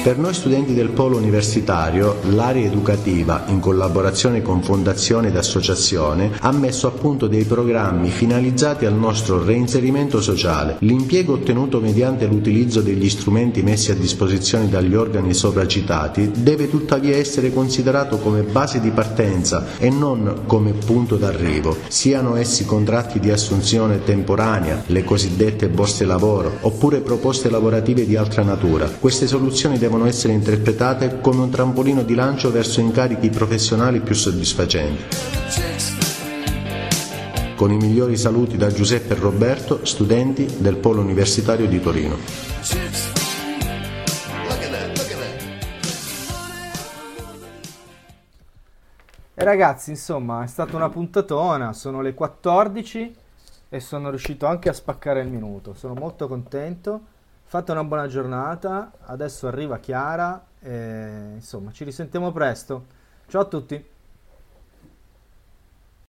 [0.05, 6.53] Per noi studenti del polo universitario, l'area educativa, in collaborazione con fondazioni ed associazioni, ha
[6.53, 10.77] messo a punto dei programmi finalizzati al nostro reinserimento sociale.
[10.81, 17.51] L'impiego ottenuto mediante l'utilizzo degli strumenti messi a disposizione dagli organi sopracitati deve tuttavia essere
[17.51, 24.05] considerato come base di partenza e non come punto d'arrivo, siano essi contratti di assunzione
[24.05, 28.87] temporanea, le cosiddette borse lavoro, oppure proposte lavorative di altra natura.
[29.01, 34.17] Queste soluzioni devono devono essere interpretate come un trampolino di lancio verso incarichi professionali più
[34.17, 35.03] soddisfacenti.
[37.55, 42.17] Con i migliori saluti da Giuseppe e Roberto, studenti del Polo Universitario di Torino.
[49.37, 53.15] E ragazzi, insomma, è stata una puntatona, sono le 14
[53.69, 55.75] e sono riuscito anche a spaccare il minuto.
[55.75, 57.13] Sono molto contento.
[57.47, 62.87] Fate una buona giornata, adesso arriva Chiara e insomma ci risentiamo presto.
[63.29, 63.94] Ciao a tutti!